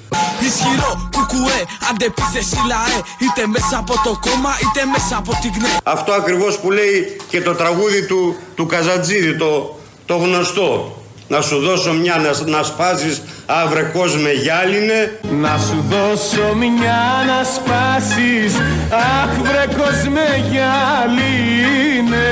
Ισχυρό 0.47 1.11
κουκουέ, 1.15 1.61
αντεπίθεση 1.91 2.57
λαέ 2.67 2.97
Είτε 3.25 3.47
μέσα 3.47 3.77
από 3.79 3.95
το 4.05 4.19
κόμμα 4.21 4.53
είτε 4.63 4.85
μέσα 4.95 5.17
από 5.17 5.33
την 5.43 5.53
ΚΝΕ 5.53 5.77
Αυτό 5.83 6.13
ακριβώς 6.13 6.59
που 6.59 6.71
λέει 6.71 7.17
και 7.29 7.41
το 7.41 7.55
τραγούδι 7.55 8.07
του, 8.07 8.37
του 8.55 8.67
Καζατζίδη, 8.67 9.37
το, 9.37 9.79
το 10.07 10.17
γνωστό. 10.17 11.00
Να 11.31 11.41
σου 11.41 11.59
δώσω 11.59 11.93
μια 11.93 12.17
να, 12.17 12.51
να 12.51 12.63
σπάσεις 12.63 13.23
αύρε 13.47 13.83
κόσμε 13.83 14.33
γυάλινε. 14.33 15.19
Να 15.41 15.59
σου 15.59 15.85
δώσω 15.89 16.55
μια 16.55 17.25
να 17.27 17.45
σπάσεις 17.45 18.55
Αχ 18.91 19.39
βρε 19.43 19.67
κόσμε 19.83 20.45
γυάλινε. 20.51 22.29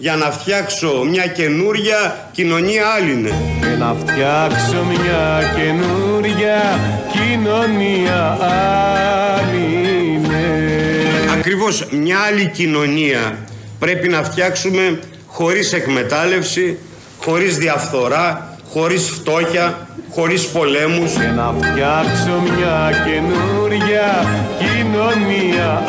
Για 0.00 0.16
να 0.16 0.30
φτιάξω 0.30 1.04
μια 1.08 1.26
καινούρια 1.26 2.28
κοινωνία 2.32 2.86
άλληνε. 2.86 3.32
Και 3.60 3.76
να 3.78 3.94
φτιάξω 4.00 4.84
μια 4.84 5.52
καινούρια 5.56 6.80
κοινωνία 7.12 8.38
άλληνε 9.40 9.92
Ακριβώς 11.38 11.86
μια 11.90 12.18
άλλη 12.18 12.46
κοινωνία 12.46 13.38
πρέπει 13.78 14.08
να 14.08 14.22
φτιάξουμε 14.22 14.98
χωρίς 15.26 15.72
εκμετάλλευση, 15.72 16.78
χωρίς 17.24 17.58
διαφθορά, 17.58 18.56
χωρίς 18.68 19.10
φτώχεια, 19.10 19.88
χωρίς 20.10 20.48
πολέμους. 20.48 21.12
Και 21.12 21.26
να 21.26 21.52
φτιάξω 21.52 22.40
μια 22.40 22.90
καινούρια 23.04 24.24
κοινωνία 24.58 25.82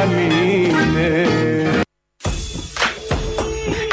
άλληνε 0.00 1.26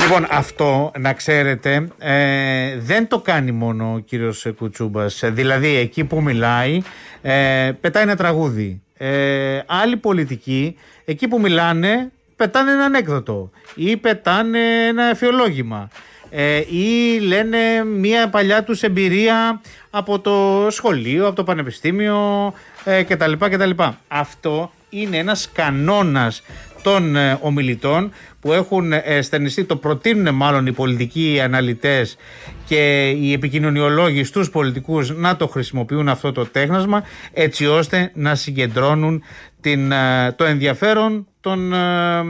Λοιπόν, 0.01 0.27
αυτό 0.30 0.91
να 0.99 1.13
ξέρετε 1.13 1.88
ε, 1.97 2.80
δεν 2.80 3.07
το 3.07 3.19
κάνει 3.19 3.51
μόνο 3.51 3.93
ο 3.93 3.99
κύριος 3.99 4.47
Κουτσούμπας. 4.57 5.23
Ε, 5.23 5.30
Δηλαδή, 5.30 5.75
εκεί 5.75 6.03
που 6.03 6.21
μιλάει, 6.21 6.82
ε, 7.21 7.71
πετάει 7.82 8.03
ένα 8.03 8.15
τραγούδι. 8.15 8.82
Ε, 8.97 9.59
άλλοι 9.65 9.97
πολιτικοί, 9.97 10.75
εκεί 11.05 11.27
που 11.27 11.39
μιλάνε, 11.39 12.11
πετάνε 12.36 12.71
ένα 12.71 12.84
ανέκδοτο 12.84 13.49
ή 13.75 13.97
πετάνε 13.97 14.59
ένα 14.88 15.03
εφιολόγημα 15.03 15.89
ε, 16.30 16.57
ή 16.57 17.19
λένε 17.19 17.84
μια 17.86 18.30
παλιά 18.30 18.63
τους 18.63 18.84
εμπειρία 18.84 19.61
από 19.89 20.19
το 20.19 20.67
σχολείο, 20.69 21.27
από 21.27 21.36
το 21.36 21.43
πανεπιστήμιο 21.43 22.53
ε, 22.84 23.03
κτλ. 23.03 23.32
κτλ. 23.32 23.69
Αυτό 24.07 24.71
είναι 24.89 25.17
ένας 25.17 25.49
κανόνας 25.53 26.43
των 26.82 27.15
ε, 27.15 27.38
ομιλητών 27.41 28.11
που 28.39 28.53
έχουν 28.53 28.93
ε, 28.93 29.21
στενιστεί, 29.21 29.63
το 29.63 29.75
προτείνουν 29.75 30.36
μάλλον 30.36 30.65
οι 30.65 30.71
πολιτικοί 30.71 31.39
αναλυτές 31.43 32.17
και 32.65 33.09
οι 33.09 33.34
επικοινωνιολόγοι 33.34 34.23
στους 34.23 34.49
πολιτικούς 34.49 35.15
να 35.15 35.36
το 35.36 35.47
χρησιμοποιούν 35.47 36.09
αυτό 36.09 36.32
το 36.32 36.45
τέχνασμα 36.45 37.03
έτσι 37.34 37.65
ώστε 37.65 38.11
να 38.13 38.36
συγκεντρώνουν 38.36 39.23
την, 39.61 39.91
ε, 39.91 40.32
το 40.32 40.43
ενδιαφέρον 40.43 41.27
των 41.41 41.73
ε, 41.73 42.23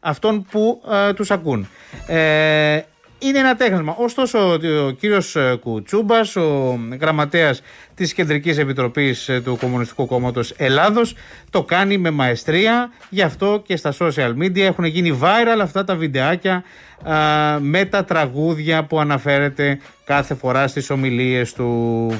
αυτών 0.00 0.46
που 0.50 0.82
ε, 1.08 1.12
τους 1.12 1.30
ακούν. 1.30 1.68
Ε, 2.06 2.80
είναι 3.22 3.38
ένα 3.38 3.56
τέχνασμα. 3.56 3.94
Ωστόσο, 3.98 4.52
ο 4.86 4.90
κύριος 4.90 5.36
ε, 5.36 5.58
Κουτσούμπας, 5.60 6.36
ο 6.36 6.78
γραμματέας 7.00 7.62
της 7.94 8.14
Κεντρικής 8.14 8.58
Επιτροπής 8.58 9.28
ε, 9.28 9.40
του 9.40 9.56
Κομμουνιστικού 9.60 10.06
Κόμματος 10.06 10.54
Ελλάδος, 10.56 11.14
το 11.50 11.62
κάνει 11.62 11.98
με 11.98 12.10
μαεστρία. 12.10 12.90
Γι' 13.08 13.22
αυτό 13.22 13.62
και 13.66 13.76
στα 13.76 13.94
social 13.98 14.32
media 14.42 14.58
έχουν 14.60 14.84
γίνει 14.84 15.18
viral 15.22 15.60
αυτά 15.62 15.84
τα 15.84 15.96
βιντεάκια 15.96 16.64
α, 17.02 17.14
με 17.60 17.84
τα 17.84 18.04
τραγούδια 18.04 18.84
που 18.84 19.00
αναφέρεται 19.00 19.80
κάθε 20.04 20.34
φορά 20.34 20.66
στις 20.66 20.90
ομιλίες 20.90 21.52
του. 21.52 22.10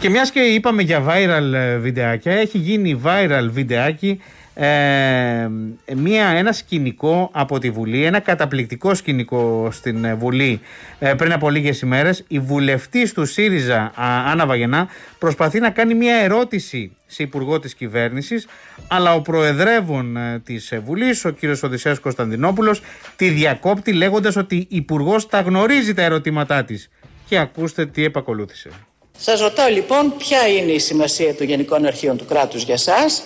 Και 0.00 0.10
μιας 0.10 0.30
και 0.30 0.40
είπαμε 0.40 0.82
για 0.82 1.04
viral 1.08 1.52
ε, 1.52 1.76
βιντεάκια, 1.76 2.32
έχει 2.32 2.58
γίνει 2.58 3.00
viral 3.04 3.48
βιντεάκι 3.50 4.20
ε, 4.54 5.48
μια, 5.96 6.26
ένα 6.26 6.52
σκηνικό 6.52 7.30
από 7.32 7.58
τη 7.58 7.70
Βουλή, 7.70 8.04
ένα 8.04 8.20
καταπληκτικό 8.20 8.94
σκηνικό 8.94 9.68
στην 9.72 10.04
ε, 10.04 10.14
Βουλή 10.14 10.60
ε, 10.98 11.14
πριν 11.14 11.32
από 11.32 11.50
λίγες 11.50 11.80
ημέρες. 11.80 12.24
Η 12.28 12.38
βουλευτής 12.38 13.12
του 13.12 13.24
ΣΥΡΙΖΑ, 13.24 13.92
α, 13.94 14.30
Άννα 14.30 14.46
Βαγενά, 14.46 14.88
προσπαθεί 15.18 15.60
να 15.60 15.70
κάνει 15.70 15.94
μια 15.94 16.16
ερώτηση 16.16 16.96
σε 17.06 17.22
υπουργό 17.22 17.60
της 17.60 17.74
κυβέρνησης, 17.74 18.46
αλλά 18.88 19.14
ο 19.14 19.20
προεδρεύων 19.20 20.16
ε, 20.16 20.40
της 20.44 20.72
ε, 20.72 20.78
Βουλής, 20.78 21.24
ο 21.24 21.30
κύριος 21.30 21.62
Οδυσσέας 21.62 21.98
Κωνσταντινόπουλος, 21.98 22.82
τη 23.16 23.28
διακόπτει 23.28 23.92
λέγοντας 23.92 24.36
ότι 24.36 24.56
η 24.56 24.66
υπουργός 24.68 25.28
τα 25.28 25.40
γνωρίζει 25.40 25.94
τα 25.94 26.02
ερωτήματά 26.02 26.64
της. 26.64 26.90
Και 27.28 27.38
ακούστε 27.38 27.86
τι 27.86 28.04
επακολούθησε. 28.04 28.70
Σας 29.18 29.40
ρωτάω 29.40 29.68
λοιπόν 29.68 30.16
ποια 30.16 30.48
είναι 30.48 30.72
η 30.72 30.78
σημασία 30.78 31.34
των 31.34 31.46
Γενικών 31.46 31.86
Αρχείων 31.86 32.16
του 32.16 32.24
κράτους 32.24 32.62
για 32.62 32.76
σας; 32.76 33.22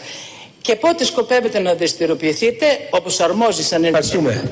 Και 0.67 0.77
πότε 0.77 1.05
σκοπεύετε 1.05 1.59
να 1.59 1.75
δραστηριοποιηθείτε 1.75 2.67
όπως 2.91 3.21
αρμόζει 3.21 3.63
σαν 3.63 3.85
Ευχαριστούμε. 3.85 4.49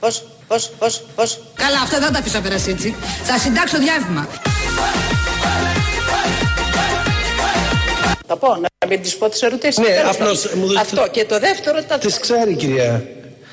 Πώς, 0.00 0.24
πώς, 0.48 0.70
πώς, 0.78 1.02
πώς. 1.14 1.40
Καλά, 1.54 1.80
αυτά 1.80 1.98
δεν 1.98 2.12
τα 2.12 2.18
αφήσω 2.18 2.36
να 2.36 2.42
περάσει 2.42 2.70
έτσι. 2.70 2.94
Θα 3.24 3.38
συντάξω 3.38 3.78
διάβημα. 3.78 4.28
Θα 8.26 8.36
πω, 8.36 8.48
να 8.64 8.86
μην 8.88 9.02
τις 9.02 9.16
πω 9.16 9.28
τις 9.28 9.42
ερωτήσεις. 9.42 9.78
Ναι, 9.78 9.86
Τέλος 10.00 10.10
απλώς 10.14 10.40
πάντων. 10.42 10.58
μου 10.58 10.66
δίνετε- 10.68 10.86
Αυτό 10.98 11.02
και 11.10 11.24
το 11.24 11.38
δεύτερο 11.38 11.82
τα... 11.88 11.98
Τις 11.98 12.18
ξέρει 12.18 12.54
κυρία. 12.54 12.90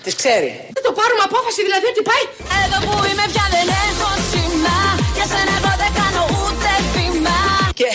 Τις 0.03 0.16
ξέρει. 0.16 0.49
Δεν 0.76 0.84
το 0.88 0.91
πάρουμε 0.99 1.24
απόφαση 1.30 1.59
δηλαδή 1.68 1.86
ότι 1.93 2.01
πάει. 2.11 2.24
Εδώ 2.64 2.78
που 2.86 2.93
είμαι 3.09 3.26
πια 3.34 3.45
δεν 3.55 3.68
έχω 3.88 4.09
σήμα 4.32 4.78
Για 5.18 5.26
σένα 5.32 5.51
εγώ 5.59 5.72
δεν 5.84 5.91
κάνω 6.01 6.22
ούτε 6.43 6.70
βήμα 6.95 7.38
Και 7.80 7.89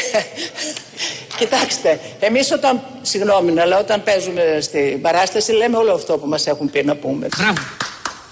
κοιτάξτε, 1.38 2.00
εμείς 2.20 2.52
όταν, 2.52 2.80
συγγνώμη, 3.02 3.60
αλλά 3.60 3.78
όταν 3.78 4.02
παίζουμε 4.02 4.58
στην 4.60 5.00
παράσταση 5.00 5.52
λέμε 5.52 5.76
όλο 5.76 5.92
αυτό 5.92 6.18
που 6.18 6.26
μας 6.26 6.46
έχουν 6.46 6.70
πει 6.70 6.84
να 6.84 6.94
πούμε. 6.94 7.28
Μπράβο. 7.36 7.60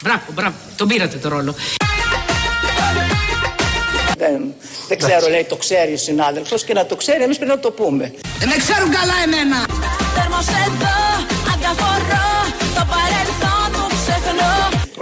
Μπράβο, 0.02 0.24
μπράβο. 0.32 0.54
Τον 0.76 0.88
πήρατε 0.88 1.16
το 1.16 1.28
ρόλο. 1.28 1.54
Δεν, 4.18 4.54
δεν 4.88 4.98
ξέρω, 4.98 5.28
λέει, 5.28 5.44
το 5.44 5.56
ξέρει 5.56 5.92
ο 5.92 5.96
συνάδελφος 5.96 6.64
και 6.64 6.72
να 6.72 6.86
το 6.86 6.96
ξέρει, 6.96 7.22
εμείς 7.22 7.36
πρέπει 7.36 7.50
να 7.50 7.58
το 7.58 7.70
πούμε. 7.70 8.14
Δεν 8.38 8.48
με 8.48 8.56
ξέρουν 8.56 8.90
καλά 8.90 9.16
εμένα. 9.24 9.66
Θέρμος 10.14 10.48
εδώ, 10.48 10.96
αδιαφορώ 11.52 12.26
Το 12.74 12.86
παρελθόν 12.92 13.16
μου 13.16 13.24
ξεχνώ 13.36 13.55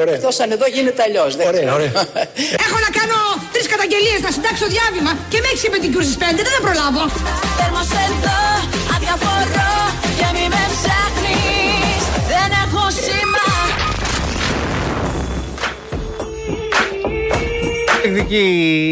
Ωραία. 0.05 0.17
Εκτός 0.19 0.37
αν 0.43 0.51
εδώ 0.57 0.67
γίνεται 0.77 1.03
αλλιώς. 1.07 1.31
δεν 1.39 1.47
Ωραία, 1.51 1.61
ξέρω. 1.61 1.75
ωραία. 1.79 1.93
Έχω 2.65 2.79
να 2.87 2.91
κάνω 2.99 3.19
τρεις 3.55 3.67
καταγγελίες 3.73 4.21
να 4.27 4.31
συντάξω 4.37 4.67
διάβημα 4.75 5.13
και 5.33 5.39
με 5.43 5.49
έξι 5.53 5.67
με 5.75 5.79
την 5.85 5.91
κούρση 5.95 6.15
πέντε. 6.23 6.41
Δεν 6.47 6.53
θα 6.57 6.61
προλάβω. 6.67 7.03
Θέρμος 7.59 7.91
εδώ, 8.07 8.41
αδιαφορώ 8.95 9.73
Και 10.19 10.27
μη 10.35 10.45
με 10.55 10.63
ψάχνεις 10.75 12.03
Δεν 12.33 12.49
έχω 12.65 12.83
σήμα 13.05 13.47
Εκδική 18.05 18.45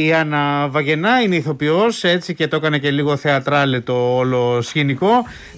η 0.07 0.13
Άννα 0.13 0.69
Βαγενά, 0.69 1.21
είναι 1.21 1.37
ηθοποιός, 1.37 2.05
έτσι 2.05 2.35
και 2.35 2.49
το 2.49 2.57
έκανε 2.57 2.79
και 2.79 2.91
λίγο 2.91 3.17
θεατράλε 3.17 3.81
το 3.81 4.17
όλο 4.17 4.63
σκηνικό. 4.63 5.11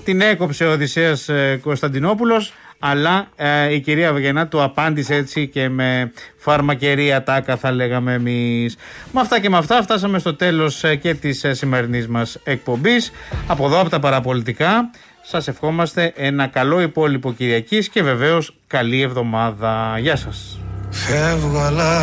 Την 0.04 0.20
έκοψε 0.20 0.64
ο 0.64 0.70
Οδυσσέας 0.70 1.28
ε, 1.28 1.58
Κωνσταντινόπουλος, 1.62 2.52
αλλά 2.86 3.26
ε, 3.36 3.74
η 3.74 3.80
κυρία 3.80 4.12
Βαγενά 4.12 4.46
του 4.46 4.62
απάντησε 4.62 5.14
έτσι 5.14 5.48
και 5.48 5.68
με 5.68 6.12
φαρμακερή 6.36 7.12
ατάκα 7.12 7.56
θα 7.56 7.72
λέγαμε 7.72 8.12
εμείς. 8.12 8.76
Με 9.12 9.20
αυτά 9.20 9.40
και 9.40 9.48
με 9.48 9.56
αυτά 9.56 9.82
φτάσαμε 9.82 10.18
στο 10.18 10.34
τέλος 10.34 10.84
ε, 10.84 10.96
και 10.96 11.14
της 11.14 11.44
ε, 11.44 11.54
σημερινής 11.54 12.08
μας 12.08 12.38
εκπομπής. 12.44 13.12
Από 13.46 13.66
εδώ 13.66 13.80
από 13.80 13.88
τα 13.88 13.98
παραπολιτικά 14.00 14.90
σας 15.22 15.48
ευχόμαστε 15.48 16.12
ένα 16.16 16.46
καλό 16.46 16.80
υπόλοιπο 16.80 17.32
Κυριακής 17.32 17.88
και 17.88 18.02
βεβαίως 18.02 18.54
καλή 18.66 19.00
εβδομάδα. 19.00 19.98
Γεια 19.98 20.16
σας. 20.16 20.58
Φεύγω 20.90 21.58
αλλά 21.58 22.02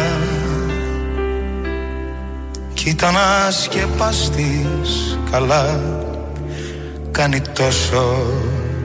Κοίτα 2.74 3.12
να 3.12 3.52
σκεπαστείς 3.52 5.18
καλά 5.32 5.80
Κάνει 7.12 7.42
τόσο 7.42 8.26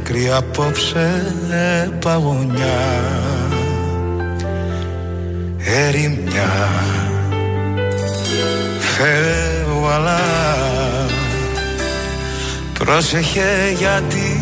κρύα 0.08 0.36
απόψε 0.36 1.34
παγωνιά. 2.00 2.80
Ερημιά. 5.58 6.68
Φεύγω 8.78 9.88
αλλά 9.88 10.20
Πρόσεχε 12.78 13.74
γιατί 13.78 14.40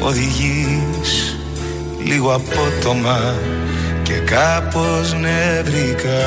οδηγείς 0.00 1.36
Λίγο 2.04 2.34
απότομα 2.34 3.34
και 4.02 4.12
κάπως 4.12 5.14
νευρικά. 5.20 6.24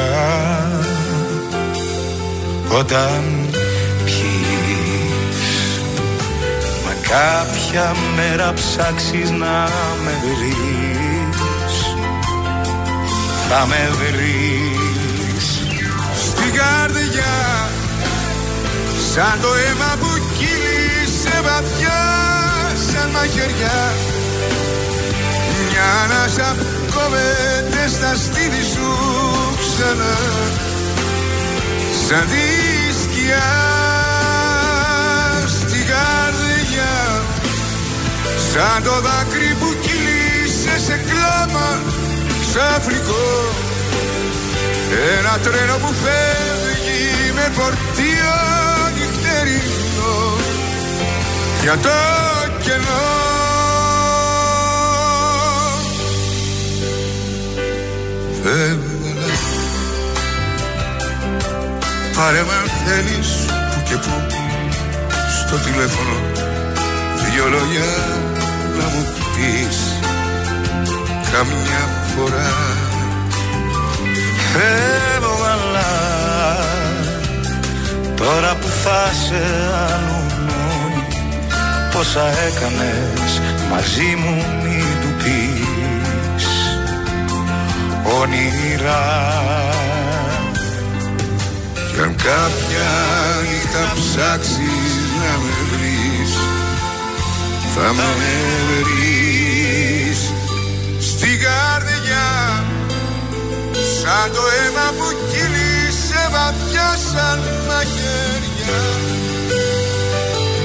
Όταν 2.78 3.23
κάποια 7.10 7.95
μέρα 8.16 8.53
ψάξεις 8.53 9.30
να 9.30 9.70
με 10.03 10.14
βρεις. 10.24 11.76
Θα 13.49 13.66
με 13.66 13.89
βρεις. 13.97 15.45
Στην 16.26 16.53
καρδιά 16.53 17.68
Σαν 19.14 19.41
το 19.41 19.47
αίμα 19.47 19.95
που 19.99 20.22
κύλησε 20.38 21.41
βαθιά 21.43 22.01
σαν 22.91 23.10
μαχαιριά. 23.10 23.93
Μια 25.70 25.86
ανάσα 26.03 26.55
κόβεται 26.95 27.88
στα 27.88 28.16
στήθη 28.16 28.64
σου 28.74 28.89
ξανά. 29.60 30.16
Σαν 32.08 32.28
τη 32.28 32.45
σκιά 33.01 33.87
Σαν 38.58 38.84
το 38.84 38.91
δάκρυ 38.91 39.55
που 39.60 39.70
κύλησε 39.82 40.80
σε 40.86 40.99
κλάμα 41.08 41.80
ξαφνικό 42.41 43.28
Ένα 45.18 45.38
τρένο 45.43 45.76
που 45.78 45.93
φεύγει 46.03 47.32
με 47.36 47.51
φορτίο 47.53 48.38
νυχτερινό. 48.95 50.16
Για 51.62 51.78
το 51.78 51.89
κενό. 52.64 53.05
Φεύγαλα 58.43 59.32
Πάρε 62.16 62.43
με 62.43 62.53
αν 62.53 62.70
θέλεις 62.86 63.30
που 63.74 63.82
και 63.89 63.95
που. 63.95 64.36
Στο 65.45 65.55
τηλέφωνο 65.55 66.18
Δυο 67.32 67.47
λόγια 67.49 68.26
να 68.78 68.84
μου 68.84 69.05
πεις 69.36 69.78
Καμιά 71.32 71.84
φορά. 72.15 72.51
Φεύγω 74.53 75.36
αλλά 75.53 75.91
Τώρα 78.15 78.55
που 78.55 78.67
θα 78.67 79.11
σε 79.25 79.43
αλλού 79.93 81.03
Πόσα 81.91 82.28
έκανες 82.28 83.41
μαζί 83.71 84.15
μου 84.15 84.45
μη 84.63 84.84
του 85.01 85.23
πεις 85.23 86.45
Όνειρα 88.21 89.34
Κι 91.73 92.01
αν 92.01 92.15
κάποια 92.15 92.89
νύχτα 93.41 93.93
ψάξεις 93.93 94.95
να 95.19 95.38
με 95.38 95.51
βρεις 95.71 96.07
Θα 97.80 97.93
με 97.93 98.03
βρεις 98.67 100.19
Στην 100.99 101.39
καρδιά 101.45 102.30
Σαν 103.71 104.32
το 104.34 104.43
αίμα 104.57 104.88
που 104.97 105.07
κύλησε 105.30 106.21
βαθιά 106.32 106.89
σαν 107.11 107.39
μαχαίρια 107.67 108.80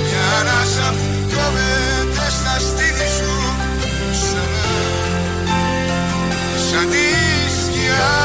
Μια 0.03 0.25
ανάσα 0.41 0.89
που 0.97 1.09
κόβεται 1.33 2.27
στα 2.39 2.57
στήθη 2.59 3.09
σου 3.17 3.35
Σαν, 4.27 4.51
σαν 6.67 6.91
τη 6.91 7.07
σκιά. 7.61 8.17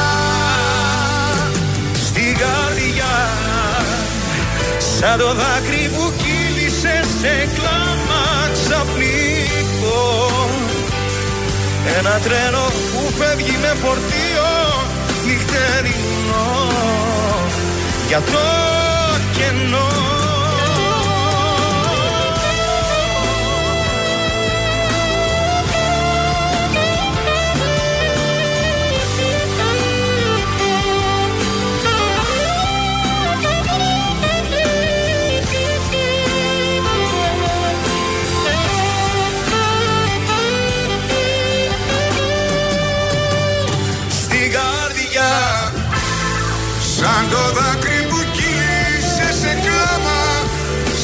Στην 2.06 2.36
καρδιά 2.42 3.16
Σαν 4.98 5.18
το 5.18 5.34
δάκρυ 5.34 5.90
που 5.96 6.12
κύλησε 6.16 7.00
σε 7.20 7.48
κλάμα 7.54 7.87
Ένα 11.96 12.18
τρένο 12.24 12.64
που 12.92 13.12
φεύγει 13.18 13.56
με 13.60 13.72
φορτίο 13.82 14.50
νυχτερινό. 15.26 16.72
Για 18.08 18.20
το 18.20 18.44
κενό 19.36 20.27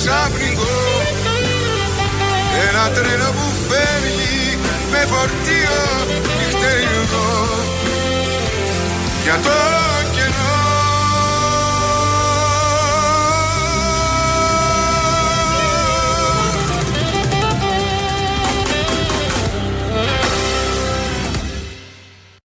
Ξαφνικό. 0.06 0.74
Ένα 2.68 2.90
τρένο 2.94 3.30
που 3.36 3.46
φεύγει 3.68 4.58
με 4.90 4.98
φορτίο 5.10 5.80
νυχτερινό. 6.38 7.28
Για 9.22 9.38
το 9.44 9.50